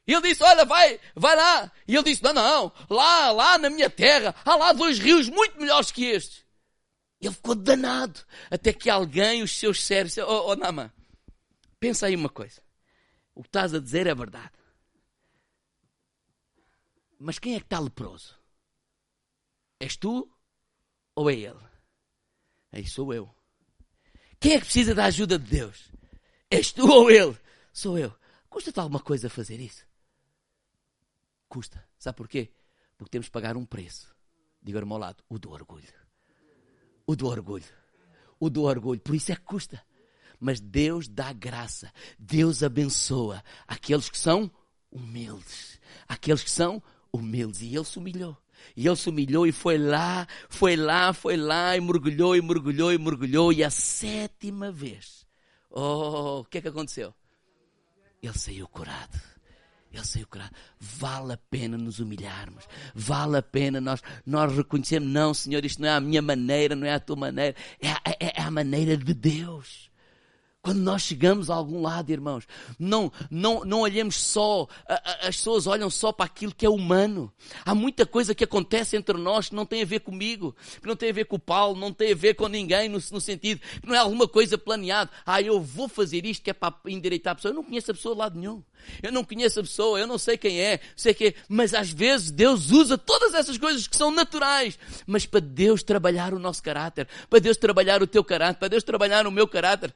[0.09, 1.71] E ele disse, olha, vai, vai lá.
[1.87, 5.61] E ele disse, não, não, lá, lá na minha terra, há lá dois rios muito
[5.61, 6.43] melhores que estes.
[7.21, 8.19] E ele ficou danado.
[8.49, 10.91] Até que alguém, os seus sérios, oh, oh Nama,
[11.79, 12.59] pensa aí uma coisa.
[13.35, 14.49] O que estás a dizer é verdade.
[17.19, 18.35] Mas quem é que está leproso?
[19.79, 20.27] És tu
[21.13, 21.69] ou é ele?
[22.71, 23.29] Aí sou eu.
[24.39, 25.91] Quem é que precisa da ajuda de Deus?
[26.49, 27.37] És tu ou ele?
[27.71, 28.11] Sou eu.
[28.49, 29.87] Custa-te alguma coisa fazer isso?
[31.49, 31.83] Custa.
[31.97, 32.51] Sabe porquê?
[32.97, 34.15] Porque temos que pagar um preço.
[34.61, 35.93] Diga ao lado, o do orgulho.
[37.07, 37.65] O do orgulho.
[38.39, 39.01] O do orgulho.
[39.01, 39.83] Por isso é que custa.
[40.39, 41.91] Mas Deus dá graça.
[42.17, 44.51] Deus abençoa aqueles que são
[44.91, 45.79] humildes.
[46.07, 46.81] Aqueles que são
[47.11, 47.61] humildes.
[47.61, 48.37] E ele se humilhou.
[48.75, 52.93] E ele se humilhou e foi lá, foi lá, foi lá, e mergulhou, e mergulhou,
[52.93, 53.53] e mergulhou.
[53.53, 55.25] E a sétima vez,
[55.69, 57.13] oh, o que é que aconteceu?
[58.21, 59.19] Ele saiu curado.
[59.91, 60.55] Ele saiu curado.
[60.79, 62.65] Vale a pena nos humilharmos.
[62.93, 66.85] Vale a pena nós, nós reconhecermos, não, Senhor, isto não é a minha maneira, não
[66.85, 67.55] é a tua maneira.
[67.81, 69.88] É, é, é a maneira de Deus.
[70.61, 72.45] Quando nós chegamos a algum lado, irmãos,
[72.77, 74.67] não, não, não olhemos só,
[75.21, 77.31] as pessoas olham só para aquilo que é humano.
[77.63, 80.97] Há muita coisa que acontece entre nós que não tem a ver comigo, que não
[80.97, 83.61] tem a ver com o Paulo, não tem a ver com ninguém, no, no sentido
[83.81, 85.09] que não é alguma coisa planeada.
[85.25, 87.53] Ah, eu vou fazer isto que é para endireitar a pessoa.
[87.53, 88.61] Eu não conheço a pessoa de lado nenhum.
[89.01, 92.31] Eu não conheço a pessoa, eu não sei quem é, sei que, mas às vezes
[92.31, 97.07] Deus usa todas essas coisas que são naturais, mas para Deus trabalhar o nosso caráter,
[97.29, 99.93] para Deus trabalhar o teu caráter, para Deus trabalhar o meu caráter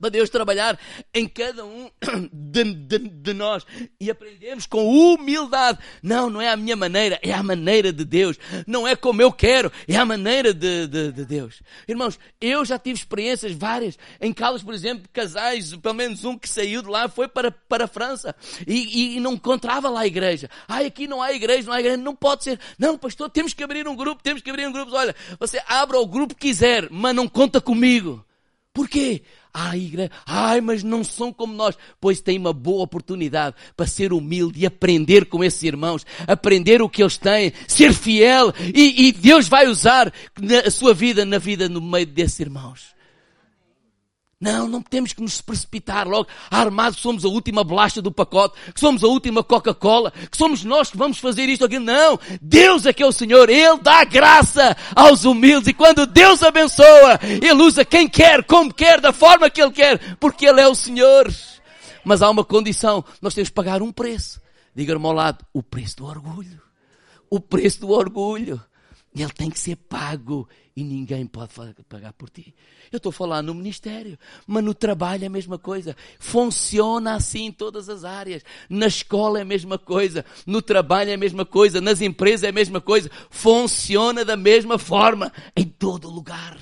[0.00, 0.78] para Deus trabalhar
[1.12, 1.90] em cada um
[2.32, 3.64] de, de, de, nós
[4.00, 5.78] e aprendemos com humildade.
[6.02, 8.38] Não, não é a minha maneira, é a maneira de Deus.
[8.66, 11.62] Não é como eu quero, é a maneira de, de, de Deus.
[11.86, 13.98] Irmãos, eu já tive experiências várias.
[14.20, 17.84] Em Carlos, por exemplo, casais, pelo menos um que saiu de lá foi para, para
[17.84, 18.34] a França
[18.66, 20.48] e, e não encontrava lá a igreja.
[20.66, 22.58] Ai, aqui não há igreja, não há igreja, não pode ser.
[22.78, 24.94] Não, pastor, temos que abrir um grupo, temos que abrir um grupo.
[24.94, 28.24] Olha, você abra o grupo que quiser, mas não conta comigo.
[28.72, 29.22] Porquê?
[29.52, 31.76] Ai, igreja, ai, mas não são como nós.
[32.00, 36.88] Pois tem uma boa oportunidade para ser humilde e aprender com esses irmãos, aprender o
[36.88, 40.12] que eles têm, ser fiel e, e Deus vai usar
[40.64, 42.99] a sua vida na vida no meio desses irmãos.
[44.40, 48.58] Não, não temos que nos precipitar logo, armados que somos a última bolacha do pacote,
[48.72, 51.78] que somos a última Coca-Cola, que somos nós que vamos fazer isto aqui.
[51.78, 56.42] Não, Deus é que é o Senhor, Ele dá graça aos humildes e quando Deus
[56.42, 60.66] abençoa, Ele usa quem quer, como quer, da forma que Ele quer, porque Ele é
[60.66, 61.30] o Senhor.
[62.02, 64.40] Mas há uma condição, nós temos que pagar um preço.
[64.74, 66.62] Diga-me ao lado, o preço do orgulho.
[67.28, 68.58] O preço do orgulho.
[69.14, 71.52] Ele tem que ser pago e ninguém pode
[71.88, 72.54] pagar por ti.
[72.92, 75.96] Eu estou a falar no ministério, mas no trabalho é a mesma coisa.
[76.18, 78.44] Funciona assim em todas as áreas.
[78.68, 82.50] Na escola é a mesma coisa, no trabalho é a mesma coisa, nas empresas é
[82.50, 83.10] a mesma coisa.
[83.30, 86.56] Funciona da mesma forma em todo lugar.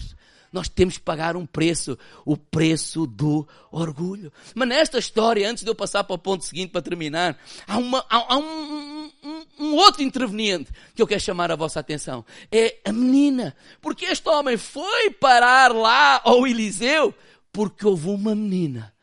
[0.51, 4.33] Nós temos que pagar um preço, o preço do orgulho.
[4.55, 8.05] Mas nesta história, antes de eu passar para o ponto seguinte para terminar, há, uma,
[8.09, 8.98] há, há um,
[9.29, 12.25] um, um, outro interveniente que eu quero chamar a vossa atenção.
[12.51, 13.55] É a menina.
[13.81, 17.15] Porque este homem foi parar lá ao Eliseu
[17.53, 18.95] porque houve uma menina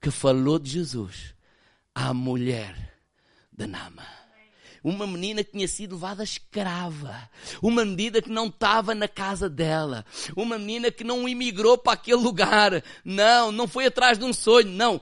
[0.00, 1.34] que falou de Jesus
[1.94, 2.94] à mulher
[3.52, 4.19] de Nama
[4.82, 7.28] uma menina que tinha sido levada escrava,
[7.62, 10.04] uma menina que não estava na casa dela,
[10.36, 14.68] uma menina que não imigrou para aquele lugar, não, não foi atrás de um sonho,
[14.68, 15.00] não,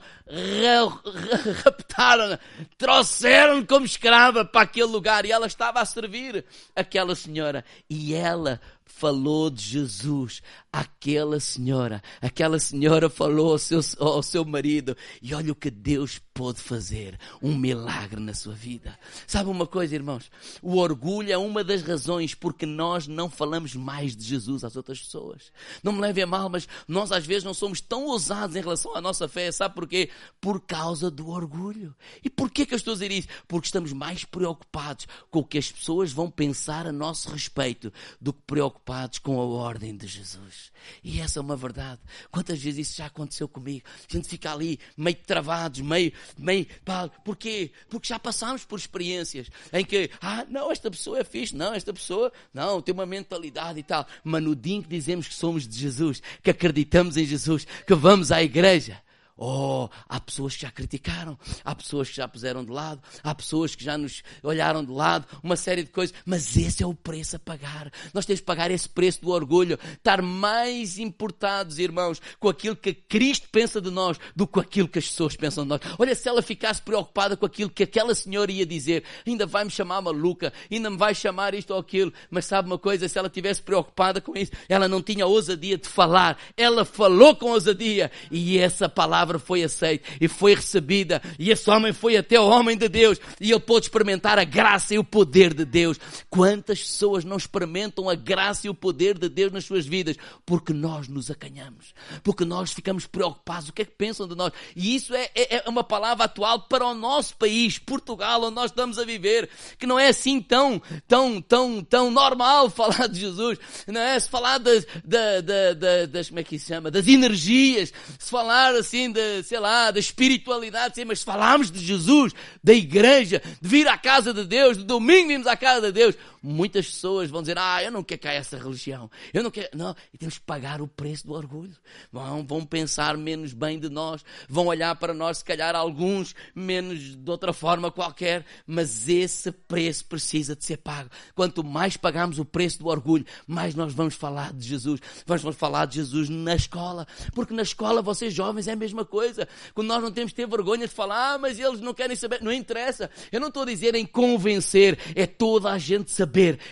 [1.63, 2.37] raptaram,
[2.77, 5.25] trouxeram como escrava para aquele lugar.
[5.25, 7.65] E ela estava a servir aquela senhora.
[7.89, 10.41] E ela falou de Jesus
[10.73, 12.01] àquela senhora.
[12.21, 14.97] Aquela senhora falou ao seu, ao seu marido.
[15.21, 17.17] E olha o que Deus pôde fazer.
[17.41, 18.97] Um milagre na sua vida.
[19.25, 20.29] Sabe uma coisa, irmãos?
[20.61, 24.99] O orgulho é uma das razões porque nós não falamos mais de Jesus às outras
[24.99, 25.51] pessoas.
[25.81, 28.95] Não me levem a mal, mas nós às vezes não somos tão ousados em relação
[28.95, 29.51] à nossa fé.
[29.51, 30.09] Sabe porquê?
[30.41, 31.95] Por causa do orgulho.
[32.23, 33.27] E porquê que eu estou a dizer isso?
[33.47, 38.33] Porque estamos mais preocupados com o que as pessoas vão pensar a nosso respeito do
[38.33, 38.78] que preocupados
[39.21, 40.71] com a ordem de Jesus.
[41.03, 41.99] E essa é uma verdade.
[42.31, 43.85] Quantas vezes isso já aconteceu comigo?
[44.09, 47.71] A gente fica ali meio travados, meio, meio, pá, porquê?
[47.89, 51.93] Porque já passámos por experiências em que, ah, não, esta pessoa é fixe, não, esta
[51.93, 54.07] pessoa, não, tem uma mentalidade e tal.
[54.23, 57.93] Mas no dia em que dizemos que somos de Jesus, que acreditamos em Jesus, que
[57.93, 59.01] vamos à igreja,
[59.41, 63.73] Oh, há pessoas que já criticaram, há pessoas que já puseram de lado, há pessoas
[63.73, 67.37] que já nos olharam de lado, uma série de coisas, mas esse é o preço
[67.37, 67.91] a pagar.
[68.13, 72.93] Nós temos que pagar esse preço do orgulho, estar mais importados, irmãos, com aquilo que
[72.93, 75.81] Cristo pensa de nós do que com aquilo que as pessoas pensam de nós.
[75.97, 79.71] Olha, se ela ficasse preocupada com aquilo que aquela senhora ia dizer, ainda vai me
[79.71, 83.27] chamar maluca, ainda me vai chamar isto ou aquilo, mas sabe uma coisa, se ela
[83.27, 88.11] estivesse preocupada com isso, ela não tinha ousadia de falar, ela falou com ousadia.
[88.29, 92.47] E essa palavra palavra foi aceita e foi recebida e esse homem foi até o
[92.47, 95.99] homem de Deus e ele pôde experimentar a graça e o poder de Deus.
[96.29, 100.17] Quantas pessoas não experimentam a graça e o poder de Deus nas suas vidas?
[100.45, 103.69] Porque nós nos acanhamos, porque nós ficamos preocupados.
[103.69, 104.51] O que é que pensam de nós?
[104.75, 108.71] E isso é, é, é uma palavra atual para o nosso país, Portugal, onde nós
[108.71, 113.59] estamos a viver, que não é assim tão, tão, tão, tão normal falar de Jesus,
[113.87, 114.19] não é?
[114.19, 116.89] Se falar das, da, da, da, das, como é que se chama?
[116.89, 121.79] Das energias, se falar assim de, sei lá, da espiritualidade, sim, mas se falarmos de
[121.79, 125.91] Jesus, da igreja, de vir à casa de Deus, de domingo vimos à casa de
[125.91, 129.69] Deus, muitas pessoas vão dizer, ah, eu não quero cair essa religião, eu não quero,
[129.75, 131.75] não, e temos que pagar o preço do orgulho.
[132.11, 137.15] Vão, vão pensar menos bem de nós, vão olhar para nós, se calhar alguns, menos
[137.15, 141.09] de outra forma qualquer, mas esse preço precisa de ser pago.
[141.35, 144.99] Quanto mais pagamos o preço do orgulho, mais nós vamos falar de Jesus.
[145.25, 149.47] Vamos falar de Jesus na escola, porque na escola vocês jovens é a mesma coisa.
[149.73, 152.41] Quando nós não temos que ter vergonha de falar, ah, mas eles não querem saber,
[152.41, 153.09] não interessa.
[153.31, 156.28] Eu não estou a dizer em convencer, é toda a gente saber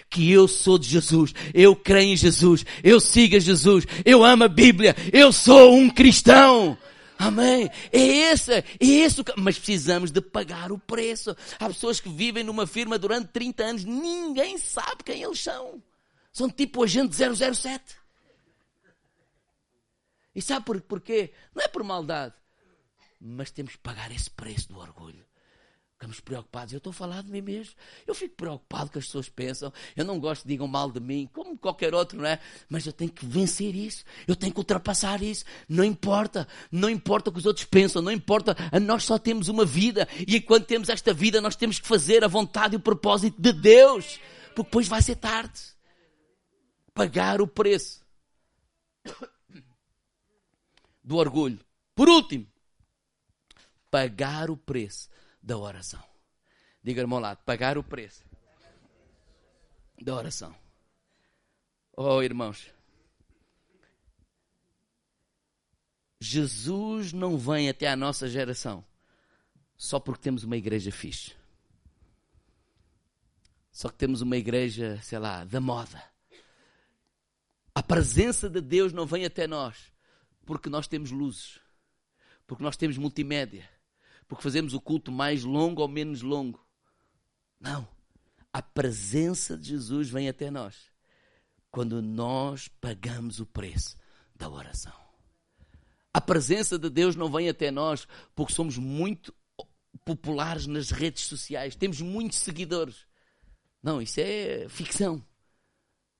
[0.09, 4.43] que eu sou de Jesus, eu creio em Jesus, eu sigo a Jesus, eu amo
[4.43, 6.77] a Bíblia, eu sou um cristão.
[7.19, 7.69] Amém.
[7.91, 11.35] É esse, é esse, mas precisamos de pagar o preço.
[11.59, 15.81] Há pessoas que vivem numa firma durante 30 anos, ninguém sabe quem eles são.
[16.31, 17.97] São tipo agente 007.
[20.35, 21.33] E sabe por, porquê?
[21.55, 22.35] Não é por maldade.
[23.19, 25.26] Mas temos que pagar esse preço do orgulho.
[25.97, 26.71] Ficamos preocupados.
[26.71, 27.73] Eu estou a falar de mim mesmo.
[28.05, 29.73] Eu fico preocupado com as pessoas pensam.
[29.95, 32.39] Eu não gosto que digam mal de mim, como qualquer outro, não é?
[32.69, 34.03] Mas eu tenho que vencer isso.
[34.27, 35.43] Eu tenho que ultrapassar isso.
[35.67, 36.47] Não importa.
[36.71, 37.99] Não importa o que os outros pensam.
[37.99, 38.55] Não importa.
[38.79, 40.07] Nós só temos uma vida.
[40.27, 43.51] E enquanto temos esta vida, nós temos que fazer a vontade e o propósito de
[43.51, 44.19] Deus.
[44.53, 45.59] Porque depois vai ser tarde.
[46.93, 48.05] Pagar o preço
[51.03, 51.59] do orgulho.
[51.95, 52.45] Por último,
[53.89, 55.09] pagar o preço
[55.47, 56.03] da oração.
[56.83, 58.21] Diga, irmão lado, pagar o preço
[60.01, 60.53] da oração.
[61.95, 62.69] Oh, irmãos.
[66.19, 68.83] Jesus não vem até a nossa geração
[69.77, 71.33] só porque temos uma igreja fixe.
[73.71, 76.03] Só que temos uma igreja, sei lá, da moda.
[77.73, 79.93] A presença de Deus não vem até nós
[80.45, 81.59] porque nós temos luzes,
[82.45, 83.69] porque nós temos multimédia,
[84.27, 86.65] porque fazemos o culto mais longo ou menos longo.
[87.59, 87.87] Não.
[88.51, 90.91] A presença de Jesus vem até nós
[91.69, 93.97] quando nós pagamos o preço
[94.35, 94.93] da oração.
[96.13, 99.33] A presença de Deus não vem até nós porque somos muito
[100.03, 103.05] populares nas redes sociais, temos muitos seguidores.
[103.83, 105.23] Não, isso é ficção.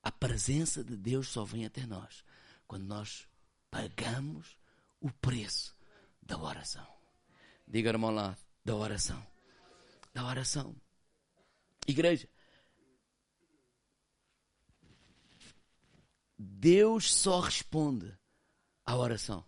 [0.03, 2.23] A presença de Deus só vem até nós
[2.67, 3.27] quando nós
[3.71, 4.57] pagamos
[5.01, 5.75] o preço
[6.21, 6.96] da oração.
[7.67, 9.21] Diga, irmão lá, da oração.
[10.13, 10.73] Da oração.
[11.85, 12.29] Igreja.
[16.37, 18.17] Deus só responde
[18.85, 19.43] à oração.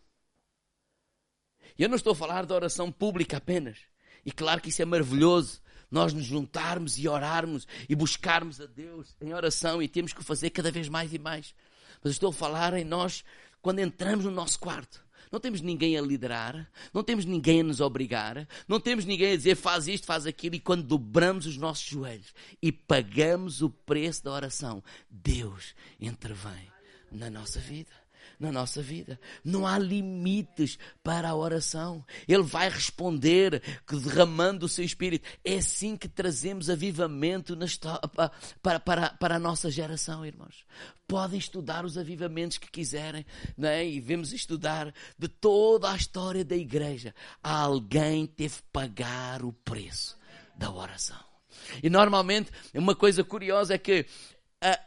[1.78, 3.78] Eu não estou a falar da oração pública apenas.
[4.26, 5.62] E claro que isso é maravilhoso.
[5.90, 10.50] Nós nos juntarmos e orarmos e buscarmos a Deus em oração e temos que fazer
[10.50, 11.56] cada vez mais e mais.
[12.04, 13.24] Mas estou a falar em nós
[13.62, 17.80] quando entramos no nosso quarto não temos ninguém a liderar, não temos ninguém a nos
[17.80, 21.86] obrigar, não temos ninguém a dizer faz isto, faz aquilo, e quando dobramos os nossos
[21.86, 26.72] joelhos e pagamos o preço da oração, Deus intervém
[27.12, 28.09] na nossa vida
[28.40, 29.20] na nossa vida.
[29.44, 32.06] Não há limites para a oração.
[32.28, 35.28] Ele vai responder derramando o seu espírito.
[35.44, 37.58] É assim que trazemos avivamento
[38.62, 40.64] para, para, para a nossa geração, irmãos.
[41.08, 43.26] Podem estudar os avivamentos que quiserem,
[43.58, 43.86] não é?
[43.86, 47.14] e vemos estudar de toda a história da igreja.
[47.44, 50.18] Alguém teve que pagar o preço
[50.56, 51.20] da oração.
[51.84, 54.06] E normalmente, uma coisa curiosa é que
[54.62, 54.80] a,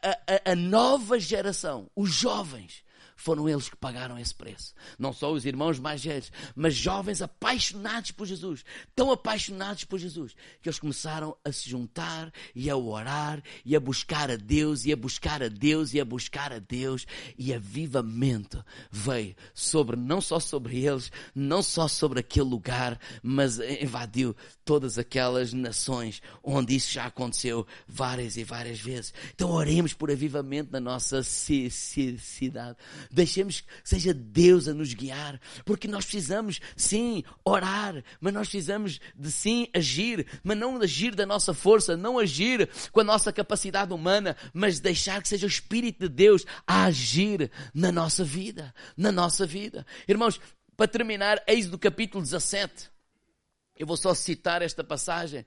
[0.46, 2.82] a, a nova geração, os jovens,
[3.16, 4.75] foram eles que pagaram esse preço.
[4.98, 8.64] Não só os irmãos mais velhos, mas jovens apaixonados por Jesus.
[8.94, 13.81] Tão apaixonados por Jesus que eles começaram a se juntar e a orar e a
[13.81, 17.07] buscar a Deus e a buscar a Deus e a buscar a Deus.
[17.38, 24.34] E avivamento veio sobre, não só sobre eles, não só sobre aquele lugar, mas invadiu
[24.64, 29.12] todas aquelas nações onde isso já aconteceu várias e várias vezes.
[29.34, 32.76] Então oremos por avivamento na nossa cidade.
[33.12, 38.98] Deixemos que seja Deus a nos guiar, porque nós precisamos, sim, orar, mas nós precisamos
[39.14, 43.92] de sim agir, mas não agir da nossa força, não agir com a nossa capacidade
[43.92, 49.12] humana, mas deixar que seja o Espírito de Deus a agir na nossa vida, na
[49.12, 49.84] nossa vida.
[50.08, 50.40] Irmãos,
[50.74, 52.90] para terminar, eis do capítulo 17.
[53.78, 55.44] Eu vou só citar esta passagem,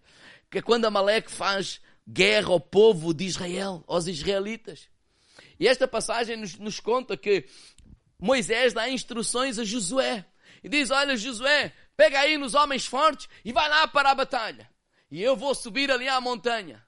[0.52, 4.88] que é quando Amaleque faz guerra ao povo de Israel, aos israelitas.
[5.60, 7.48] E esta passagem nos, nos conta que
[8.20, 10.26] Moisés dá instruções a Josué.
[10.64, 14.70] E diz: Olha, Josué, pega aí nos homens fortes e vai lá para a batalha.
[15.10, 16.86] E eu vou subir ali à montanha.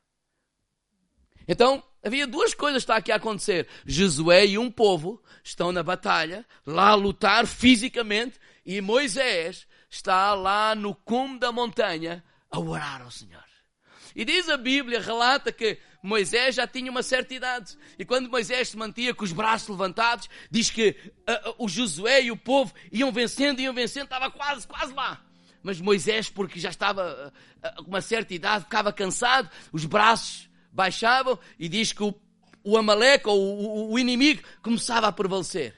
[1.47, 3.67] Então, havia duas coisas que está aqui a acontecer.
[3.85, 10.75] Josué e um povo estão na batalha, lá a lutar fisicamente, e Moisés está lá
[10.75, 13.45] no cume da montanha a orar ao Senhor.
[14.15, 17.77] E diz a Bíblia, relata que Moisés já tinha uma certa idade.
[17.97, 20.95] E quando Moisés se mantia com os braços levantados, diz que
[21.27, 25.21] uh, uh, o Josué e o povo iam vencendo, iam vencendo, estava quase, quase lá.
[25.61, 31.37] Mas Moisés, porque já estava uh, com uma certa idade, ficava cansado, os braços baixavam
[31.59, 32.13] e diz que o,
[32.63, 35.75] o Amaleque, ou o, o inimigo, começava a prevalecer.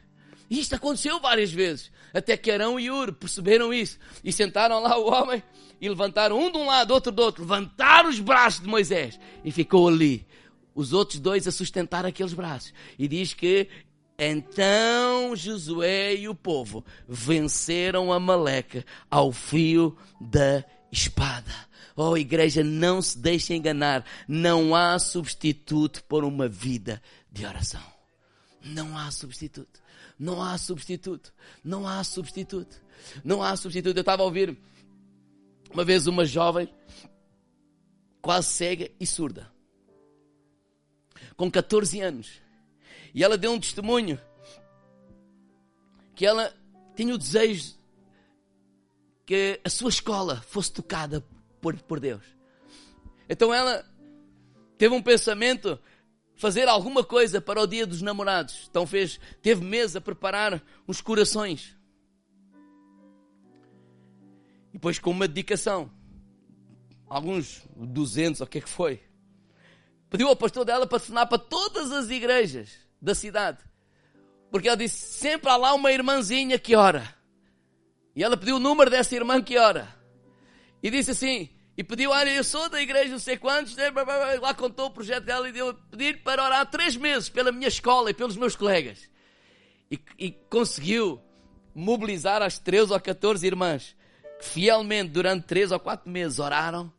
[0.50, 1.92] E isto aconteceu várias vezes.
[2.14, 3.98] Até que Arão e Ur perceberam isso.
[4.24, 5.44] E sentaram lá o homem
[5.82, 7.44] e levantaram um de um lado, outro do outro.
[7.44, 9.20] Levantaram os braços de Moisés.
[9.44, 10.26] E ficou ali.
[10.74, 12.74] Os outros dois a sustentar aqueles braços.
[12.98, 13.68] E diz que
[14.18, 21.70] então Josué e o povo venceram a Maleca ao fio da espada.
[21.96, 24.06] Oh, igreja, não se deixe enganar.
[24.28, 27.02] Não há substituto por uma vida
[27.32, 27.84] de oração.
[28.64, 29.80] Não há substituto.
[30.20, 31.34] Não há substituto.
[31.64, 32.82] Não há substituto.
[33.24, 33.96] Não há substituto.
[33.96, 34.58] Eu estava a ouvir
[35.72, 36.68] uma vez uma jovem
[38.22, 39.50] quase cega e surda.
[41.38, 42.42] Com 14 anos.
[43.14, 44.20] E ela deu um testemunho
[46.16, 46.54] que ela
[46.96, 47.80] tinha o desejo
[49.26, 51.24] que a sua escola fosse tocada
[51.62, 52.24] por, por Deus.
[53.30, 53.86] Então ela
[54.78, 55.80] teve um pensamento
[56.40, 58.68] fazer alguma coisa para o dia dos namorados.
[58.70, 61.76] Então fez, teve meses a preparar uns corações.
[64.70, 65.92] E depois com uma dedicação,
[67.10, 69.04] alguns 200 ou o que é que foi,
[70.10, 72.72] pediu ao pastor dela para assinar para todas as igrejas
[73.02, 73.60] da cidade.
[74.50, 77.14] Porque ela disse, sempre há lá uma irmãzinha que ora.
[78.16, 79.94] E ela pediu o número dessa irmã que ora.
[80.82, 81.50] E disse assim,
[81.80, 83.90] e pediu, olha, eu sou da igreja não sei quantos, né,
[84.42, 87.70] lá contou o projeto dela e deu a pedir para orar três meses pela minha
[87.70, 89.10] escola e pelos meus colegas.
[89.90, 91.22] E, e conseguiu
[91.74, 93.96] mobilizar as 13 ou 14 irmãs
[94.40, 96.92] que fielmente durante três ou quatro meses oraram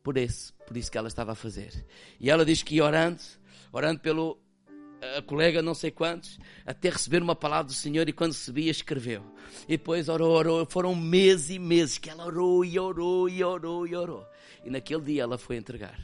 [0.00, 1.84] por isso, por isso que ela estava a fazer.
[2.20, 3.20] E ela diz que orando,
[3.72, 4.38] orando pelo
[5.16, 9.24] a colega não sei quantos, até receber uma palavra do Senhor e quando recebia escreveu.
[9.68, 13.86] E depois orou, orou, foram meses e meses que ela orou e orou e orou
[13.86, 14.26] e orou.
[14.64, 15.98] E naquele dia ela foi entregar.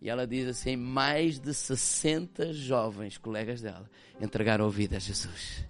[0.00, 3.90] E ela diz assim: mais de 60 jovens colegas dela
[4.20, 5.64] entregaram a vida a Jesus.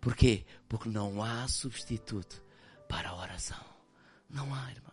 [0.00, 0.44] Porquê?
[0.68, 2.42] Porque não há substituto
[2.88, 3.64] para a oração.
[4.28, 4.91] Não há, irmão.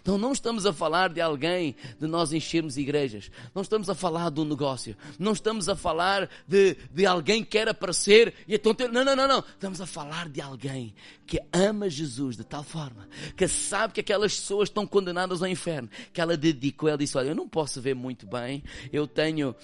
[0.00, 3.30] Então não estamos a falar de alguém, de nós enchermos igrejas.
[3.54, 4.96] Não estamos a falar do negócio.
[5.18, 8.90] Não estamos a falar de, de alguém que quer aparecer e então ter...
[8.90, 9.38] Não, não, não, não.
[9.38, 10.94] Estamos a falar de alguém
[11.26, 15.88] que ama Jesus de tal forma que sabe que aquelas pessoas estão condenadas ao inferno.
[16.12, 18.62] Que ela dedicou, ela disse, olha, eu não posso ver muito bem,
[18.92, 19.54] eu tenho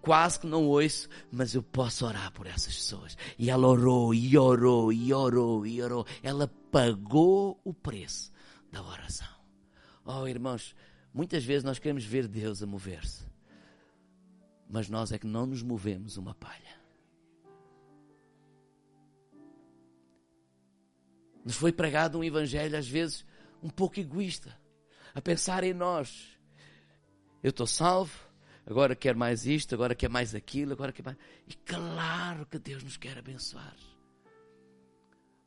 [0.00, 3.16] quase que não ouço, mas eu posso orar por essas pessoas.
[3.38, 6.06] E ela orou, e orou, e orou, e orou.
[6.22, 8.32] Ela pagou o preço
[8.70, 9.33] da oração.
[10.04, 10.74] Oh, irmãos,
[11.12, 13.24] muitas vezes nós queremos ver Deus a mover-se,
[14.68, 16.84] mas nós é que não nos movemos uma palha.
[21.44, 23.24] Nos foi pregado um evangelho, às vezes,
[23.62, 24.58] um pouco egoísta,
[25.14, 26.38] a pensar em nós.
[27.42, 28.18] Eu estou salvo,
[28.66, 31.18] agora quero mais isto, agora quero mais aquilo, agora quero mais.
[31.46, 33.76] E claro que Deus nos quer abençoar.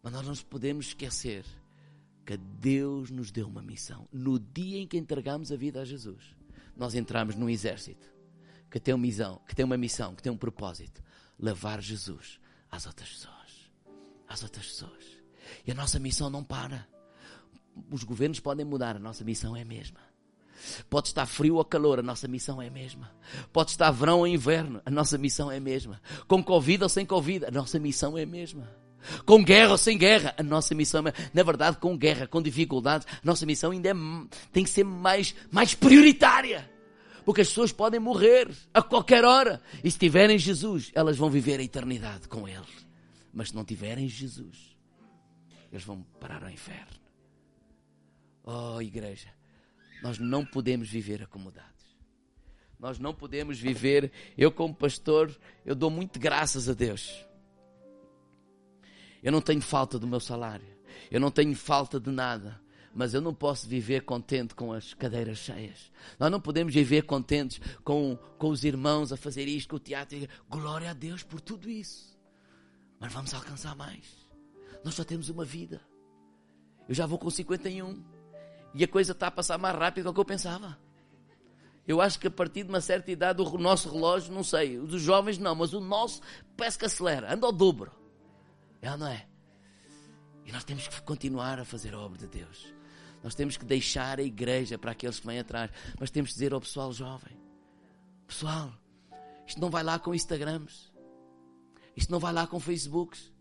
[0.01, 1.43] Mas nós não nos podemos esquecer
[2.27, 4.05] que Deus nos deu uma missão.
[4.11, 6.35] No dia em que entregamos a vida a Jesus,
[6.75, 8.05] nós entramos num exército
[8.69, 11.01] que tem uma missão, que tem uma missão, que tem um propósito,
[11.39, 12.37] levar Jesus
[12.69, 13.71] às outras pessoas,
[14.27, 15.05] às outras pessoas.
[15.65, 16.85] E a nossa missão não para.
[17.89, 20.01] Os governos podem mudar, a nossa missão é a mesma.
[20.89, 23.09] Pode estar frio ou calor, a nossa missão é a mesma.
[23.53, 26.01] Pode estar verão ou inverno, a nossa missão é a mesma.
[26.27, 28.67] Com Covid ou sem Covid, a nossa missão é a mesma.
[29.25, 33.07] Com guerra ou sem guerra, a nossa missão, é, na verdade, com guerra, com dificuldades,
[33.11, 33.93] a nossa missão ainda é,
[34.51, 36.69] tem que ser mais, mais prioritária.
[37.25, 39.61] Porque as pessoas podem morrer a qualquer hora.
[39.83, 42.63] E se tiverem Jesus, elas vão viver a eternidade com Ele.
[43.33, 44.77] Mas se não tiverem Jesus,
[45.71, 46.97] eles vão parar ao inferno.
[48.43, 49.27] Oh, igreja,
[50.01, 51.67] nós não podemos viver acomodados.
[52.79, 54.11] Nós não podemos viver.
[54.37, 55.35] Eu, como pastor,
[55.65, 57.26] eu dou muito graças a Deus
[59.27, 60.65] Eu não tenho falta do meu salário.
[61.11, 62.61] Eu não tenho falta de nada.
[62.95, 65.91] Mas eu não posso viver contente com as cadeiras cheias.
[66.17, 70.17] Nós não podemos viver contentes com, com os irmãos a fazer isto, com o teatro.
[70.49, 72.17] Glória a Deus por tudo isso.
[73.01, 74.05] Mas vamos alcançar mais.
[74.81, 75.81] Nós só temos uma vida.
[76.87, 78.01] Eu já vou com 51.
[78.75, 80.79] E a coisa está a passar mais rápido do que eu pensava.
[81.85, 84.87] Eu acho que a partir de uma certa idade o nosso relógio, não sei, os
[84.87, 86.21] dos jovens não, mas o nosso
[86.55, 88.06] parece que acelera, anda ao dobro.
[88.81, 89.27] É ou não é?
[90.45, 92.73] E nós temos que continuar a fazer a obra de Deus.
[93.23, 95.71] Nós temos que deixar a igreja para aqueles que vêm atrás.
[95.99, 97.37] Mas temos que dizer ao pessoal jovem:
[98.25, 98.71] Pessoal,
[99.45, 100.91] isto não vai lá com Instagrams.
[101.95, 103.31] Isto não vai lá com Facebooks.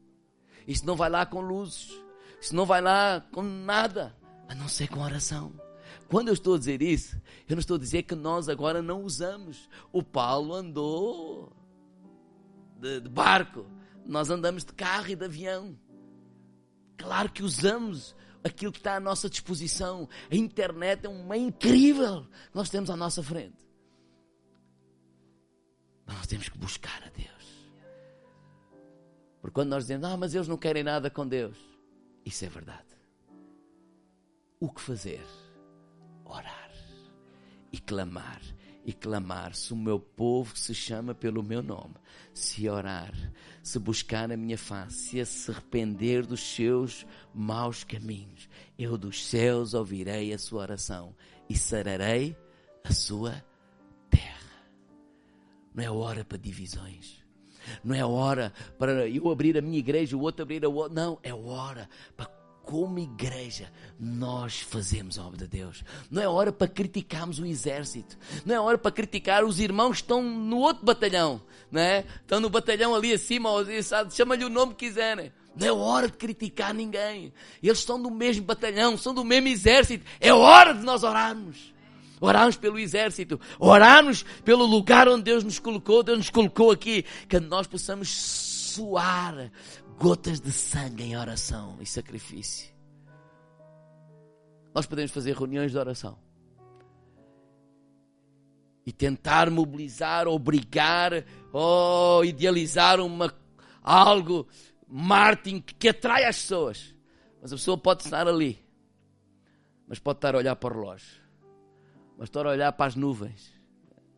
[0.66, 1.92] Isto não vai lá com luzes.
[2.40, 4.16] Isto não vai lá com nada.
[4.48, 5.52] A não ser com oração.
[6.08, 9.02] Quando eu estou a dizer isso, eu não estou a dizer que nós agora não
[9.02, 9.68] usamos.
[9.92, 11.52] O Paulo andou
[12.78, 13.66] de, de barco.
[14.06, 15.78] Nós andamos de carro e de avião.
[16.96, 20.08] Claro que usamos aquilo que está à nossa disposição.
[20.30, 23.66] A internet é um meio incrível que nós temos à nossa frente.
[26.06, 27.26] Mas nós temos que buscar a Deus.
[29.40, 31.56] Porque quando nós dizemos, ah, mas eles não querem nada com Deus,
[32.24, 32.86] isso é verdade.
[34.58, 35.24] O que fazer?
[36.24, 36.70] Orar
[37.72, 38.40] e clamar
[38.86, 39.54] e clamar.
[39.54, 41.96] Se o meu povo se chama pelo meu nome,
[42.32, 43.12] se orar,
[43.62, 49.74] se buscar a minha face, se se arrepender dos seus maus caminhos, eu dos céus
[49.74, 51.14] ouvirei a sua oração
[51.50, 52.36] e sararei
[52.84, 53.44] a sua
[54.08, 54.70] terra.
[55.74, 57.26] Não é hora para divisões.
[57.82, 60.94] Não é hora para eu abrir a minha igreja, o outro abrir a outra.
[60.94, 62.26] Não, é hora para
[62.66, 65.84] como igreja, nós fazemos a obra de Deus.
[66.10, 68.18] Não é hora para criticarmos o exército.
[68.44, 71.40] Não é hora para criticar os irmãos que estão no outro batalhão.
[71.70, 72.04] Não é?
[72.20, 73.48] Estão no batalhão ali acima,
[74.10, 75.32] chama-lhe o nome que quiserem.
[75.54, 77.32] Não é hora de criticar ninguém.
[77.62, 80.04] Eles estão do mesmo batalhão, são do mesmo exército.
[80.20, 81.72] É hora de nós orarmos.
[82.20, 87.38] Orarmos pelo exército, orarmos pelo lugar onde Deus nos colocou, Deus nos colocou aqui, que
[87.38, 89.52] nós possamos suar
[89.98, 92.74] gotas de sangue em oração e sacrifício.
[94.74, 96.18] Nós podemos fazer reuniões de oração
[98.84, 103.34] e tentar mobilizar, obrigar ou idealizar uma,
[103.82, 104.46] algo,
[104.86, 106.94] marketing que atrai as pessoas.
[107.40, 108.62] Mas a pessoa pode estar ali,
[109.88, 111.22] mas pode estar a olhar para o relógio,
[112.18, 113.52] mas estar a olhar para as nuvens.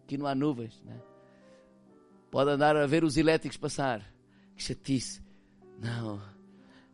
[0.03, 1.01] Aqui não há nuvens, né?
[2.31, 4.03] Pode andar a ver os elétricos passar.
[4.57, 5.28] Que chatice.
[5.79, 6.21] Não.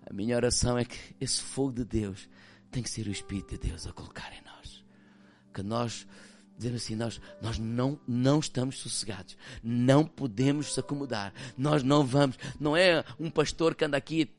[0.07, 2.29] A minha oração é que esse fogo de Deus
[2.71, 4.85] tem que ser o Espírito de Deus a colocar em nós.
[5.53, 6.07] Que nós,
[6.57, 9.37] dizendo assim, nós, nós não, não estamos sossegados.
[9.63, 11.33] Não podemos nos acomodar.
[11.57, 12.37] Nós não vamos.
[12.61, 14.31] Não é um pastor que anda aqui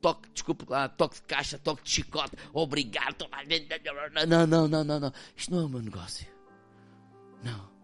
[0.00, 3.26] toque, desculpe lá, toque de caixa, toque de chicote, obrigado.
[4.26, 5.12] Não, não, não, não, não.
[5.36, 6.26] Isto não é o meu negócio.
[7.42, 7.75] Não.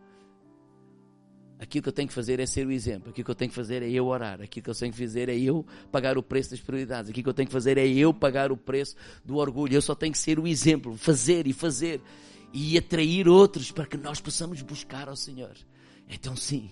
[1.63, 3.11] Aquilo que eu tenho que fazer é ser o exemplo.
[3.11, 4.43] Aquilo que eu tenho que fazer é eu orar.
[4.43, 7.09] Aquilo que eu tenho que fazer é eu pagar o preço das prioridades.
[7.09, 9.73] Aquilo que eu tenho que fazer é eu pagar o preço do orgulho.
[9.73, 12.01] Eu só tenho que ser o exemplo, fazer e fazer
[12.53, 15.57] e atrair outros para que nós possamos buscar ao Senhor.
[16.09, 16.69] Então, sim,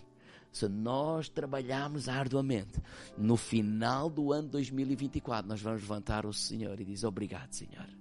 [0.51, 2.81] se nós trabalharmos arduamente,
[3.17, 8.00] no final do ano 2024, nós vamos levantar o Senhor e dizer obrigado, Senhor.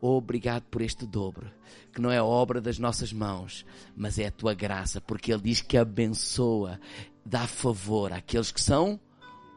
[0.00, 1.50] Obrigado por este dobro,
[1.92, 5.60] que não é obra das nossas mãos, mas é a tua graça, porque Ele diz
[5.60, 6.80] que abençoa,
[7.24, 8.98] dá favor àqueles que são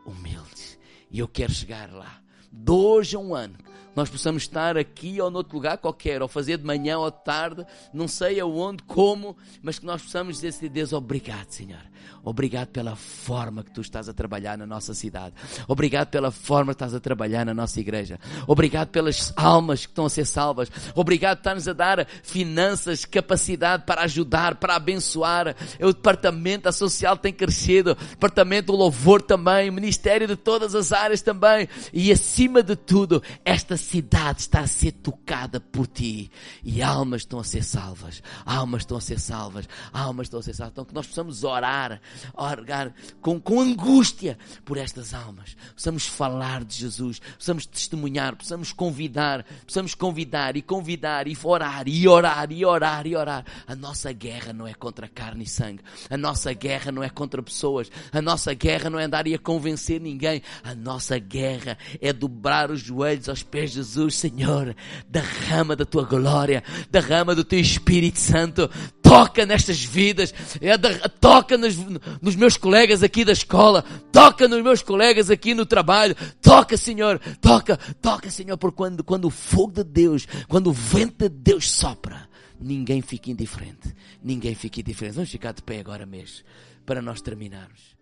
[0.06, 0.78] humildes.
[1.10, 2.22] E eu quero chegar lá.
[2.52, 3.58] De hoje a um ano,
[3.96, 7.66] nós possamos estar aqui ou noutro lugar qualquer, ou fazer de manhã ou de tarde,
[7.94, 11.94] não sei aonde, como, mas que nós possamos dizer assim, Deus, obrigado, Senhor.
[12.24, 15.36] Obrigado pela forma que tu estás a trabalhar na nossa cidade.
[15.68, 18.18] Obrigado pela forma que estás a trabalhar na nossa igreja.
[18.48, 20.72] Obrigado pelas almas que estão a ser salvas.
[20.96, 25.54] Obrigado por estar-nos a dar finanças, capacidade para ajudar, para abençoar.
[25.82, 30.94] O departamento social tem crescido, o departamento do louvor também, o ministério de todas as
[30.94, 31.68] áreas também.
[31.92, 36.32] E acima de tudo, esta cidade está a ser tocada por ti.
[36.64, 38.22] E almas estão a ser salvas.
[38.46, 39.68] Almas estão a ser salvas.
[39.92, 40.74] Almas estão a ser salvas.
[40.74, 42.02] Então que nós possamos orar
[42.36, 45.56] orar com, com angústia por estas almas.
[45.74, 52.08] Possamos falar de Jesus, possamos testemunhar, possamos convidar, possamos convidar e convidar e orar e
[52.08, 53.46] orar e orar e orar.
[53.68, 55.84] A nossa guerra não é contra carne e sangue.
[56.10, 57.90] A nossa guerra não é contra pessoas.
[58.12, 60.42] A nossa guerra não é andar e a convencer ninguém.
[60.64, 64.76] A nossa guerra é do dobrar os joelhos aos pés Jesus, Senhor,
[65.08, 68.70] derrama da tua glória, derrama do teu Espírito Santo,
[69.02, 70.78] toca nestas vidas, é,
[71.20, 71.76] toca nos,
[72.22, 77.20] nos meus colegas aqui da escola, toca nos meus colegas aqui no trabalho, toca, Senhor,
[77.42, 81.70] toca, toca, Senhor, por quando, quando o fogo de Deus, quando o vento de Deus
[81.70, 82.28] sopra,
[82.60, 83.94] ninguém fica indiferente,
[84.24, 85.16] ninguém fica indiferente.
[85.16, 86.46] Vamos ficar de pé agora mesmo,
[86.86, 87.93] para nós terminarmos.